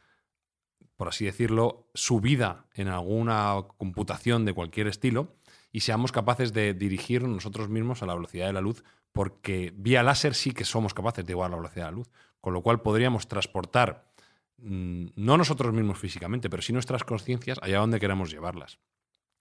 [0.97, 5.35] por así decirlo, subida en alguna computación de cualquier estilo
[5.71, 10.03] y seamos capaces de dirigir nosotros mismos a la velocidad de la luz, porque vía
[10.03, 12.11] láser sí que somos capaces de igualar la velocidad de la luz,
[12.41, 14.11] con lo cual podríamos transportar,
[14.57, 18.79] mm, no nosotros mismos físicamente, pero sí nuestras conciencias allá donde queramos llevarlas.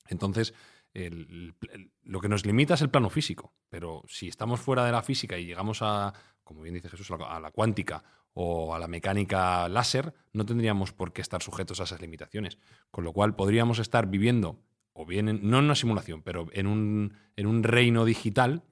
[0.08, 0.54] Entonces,
[0.94, 1.54] el-
[2.02, 5.38] lo que nos limita es el plano físico, pero si estamos fuera de la física
[5.38, 6.12] y llegamos a,
[6.44, 10.46] como bien dice Jesús, a la, a la cuántica o a la mecánica láser, no
[10.46, 12.58] tendríamos por qué estar sujetos a esas limitaciones.
[12.90, 14.60] Con lo cual podríamos estar viviendo,
[14.92, 18.62] o bien, en- no en una simulación, pero en un, en un reino digital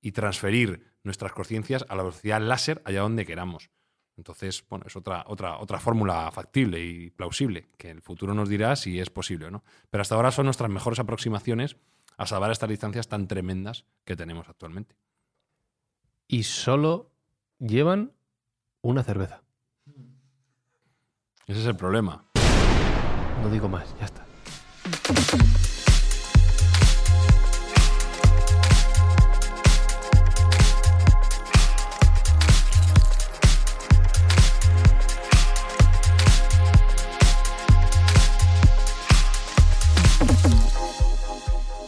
[0.00, 3.70] y transferir nuestras conciencias a la velocidad láser allá donde queramos.
[4.16, 8.76] Entonces, bueno, es otra, otra, otra fórmula factible y plausible, que el futuro nos dirá
[8.76, 9.64] si es posible o no.
[9.90, 11.76] Pero hasta ahora son nuestras mejores aproximaciones
[12.16, 14.96] a salvar estas distancias tan tremendas que tenemos actualmente.
[16.28, 17.10] Y solo
[17.58, 18.12] llevan
[18.82, 19.42] una cerveza.
[21.46, 22.24] Ese es el problema.
[23.42, 24.24] No digo más, ya está.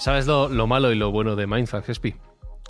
[0.07, 2.15] ¿Sabes lo, lo malo y lo bueno de Mindfax, Espi?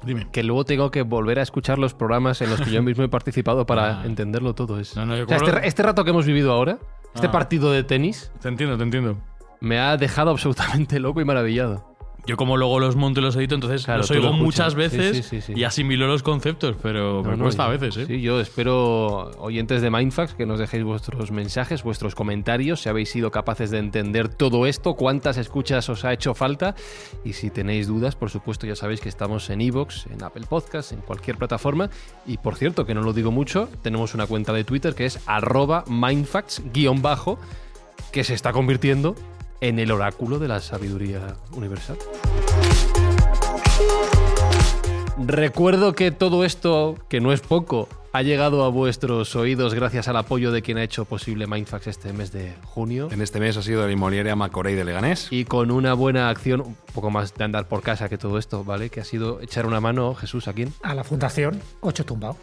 [0.02, 0.26] Dime.
[0.32, 3.10] Que luego tengo que volver a escuchar los programas en los que yo mismo he
[3.10, 4.06] participado para Ah.
[4.06, 4.80] entenderlo todo.
[4.80, 4.96] Es...
[4.96, 6.78] No, no, yo O sea, este, este rato que hemos vivido ahora,
[7.14, 7.30] este Ah.
[7.32, 9.18] partido de tenis, Te entiendo, te entiendo.
[9.60, 11.94] me ha dejado absolutamente loco y maravillado.
[12.26, 14.44] Yo como luego los monto y los edito, entonces Claro, los lo oigo escuchas.
[14.44, 15.52] muchas veces sí, sí, sí.
[15.54, 18.06] y asimilo los conceptos, pero No, me no, cuesta yo- a veces, ¿eh?
[18.06, 23.10] Sí, yo espero, oyentes de Mindfax, que nos dejéis vuestros mensajes, vuestros comentarios, si habéis
[23.10, 26.74] sido capaces de entender todo esto, cuántas escuchas os ha hecho falta.
[27.24, 30.90] Y si tenéis dudas, por supuesto, ya sabéis que estamos en Evox, en Apple Podcasts,
[30.92, 31.90] en cualquier plataforma.
[32.26, 35.20] Y por cierto, que no lo digo mucho, tenemos una cuenta de Twitter que es
[35.26, 37.38] arroba mindfacts-bajo,
[38.12, 39.14] que se está convirtiendo
[39.60, 41.96] en el oráculo de la sabiduría universal.
[45.18, 50.16] Recuerdo que todo esto, que no es poco, ha llegado a vuestros oídos gracias al
[50.16, 53.08] apoyo de quien ha hecho posible Mindfax este mes de junio.
[53.10, 55.28] En este mes ha sido la inmobiliaria Macorey de Leganés.
[55.30, 58.64] Y con una buena acción, un poco más de andar por casa que todo esto,
[58.64, 58.90] ¿vale?
[58.90, 60.72] Que ha sido echar una mano, Jesús, ¿a quién?
[60.82, 62.36] A la Fundación Ocho Tumbao.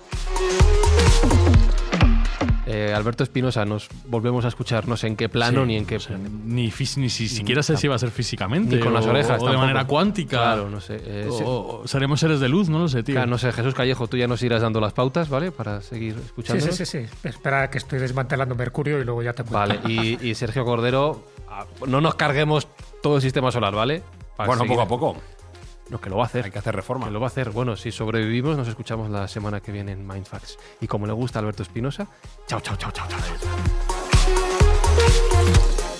[2.76, 5.86] Eh, Alberto Espinosa, nos volvemos a escuchar, no sé en qué plano Sí, ni en
[5.86, 5.97] qué.
[5.97, 8.78] o sea, ni, fis- ni si siquiera sé si va a ser físicamente.
[8.78, 10.38] Ni con las orejas O de manera cuántica.
[10.38, 10.97] Claro, no sé.
[11.05, 11.43] eh, O, sí.
[11.45, 13.13] o seremos seres de luz, no lo sé, tío.
[13.13, 15.51] Claro, no sé, Jesús Callejo, tú ya nos irás dando las pautas, ¿vale?
[15.51, 16.65] Para seguir Sí, escuchando.
[16.65, 17.05] sí, sí, sí.
[17.28, 19.53] Espera que estoy desmantelando Mercurio y luego ya te cuento.
[19.59, 22.67] Vale, y, y Sergio Cordero, ah, no nos carguemos
[23.03, 24.01] todo el sistema solar, ¿vale?
[24.36, 25.21] Para Bueno, seguir- poco a poco.
[25.93, 26.45] No, que lo va a hacer.
[26.45, 27.05] Hay que hacer reforma.
[27.05, 27.51] Que lo va a hacer.
[27.51, 30.57] Bueno, si sobrevivimos, nos escuchamos la semana que viene en Mindfacts.
[30.81, 32.07] Y como le gusta a Alberto Espinosa,
[32.47, 33.19] chao, chao, chao, chao, chao.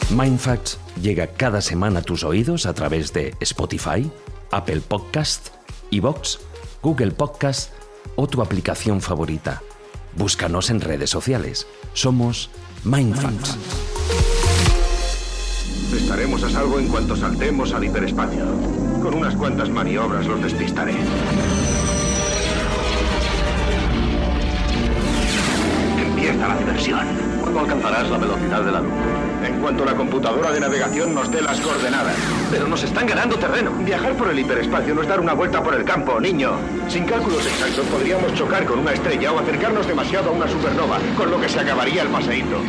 [0.09, 4.11] Mindfacts llega cada semana a tus oídos a través de Spotify,
[4.49, 5.49] Apple Podcast,
[5.91, 6.39] Evox,
[6.81, 7.71] Google Podcast
[8.15, 9.61] o tu aplicación favorita.
[10.15, 11.67] Búscanos en redes sociales.
[11.93, 12.49] Somos
[12.83, 13.59] Mindfacts.
[15.95, 18.82] Estaremos a salvo en cuanto saltemos al hiperespacio.
[19.04, 20.93] Con unas cuantas maniobras los despistaré.
[25.99, 26.99] Empieza la diversión.
[27.41, 28.93] ¿Cuándo alcanzarás la velocidad de la luz?
[29.45, 32.16] En cuanto la computadora de navegación nos dé las coordenadas.
[32.49, 33.72] Pero nos están ganando terreno.
[33.72, 36.54] Viajar por el hiperespacio no es dar una vuelta por el campo, niño.
[36.88, 41.30] Sin cálculos exactos podríamos chocar con una estrella o acercarnos demasiado a una supernova, con
[41.30, 42.62] lo que se acabaría el paseíto.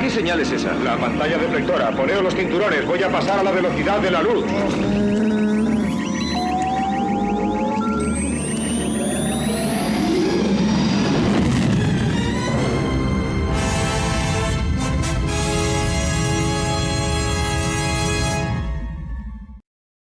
[0.00, 0.72] ¿Qué señal es esa?
[0.76, 1.90] La pantalla deflectora.
[1.90, 2.86] Poneos los cinturones.
[2.86, 4.46] Voy a pasar a la velocidad de la luz.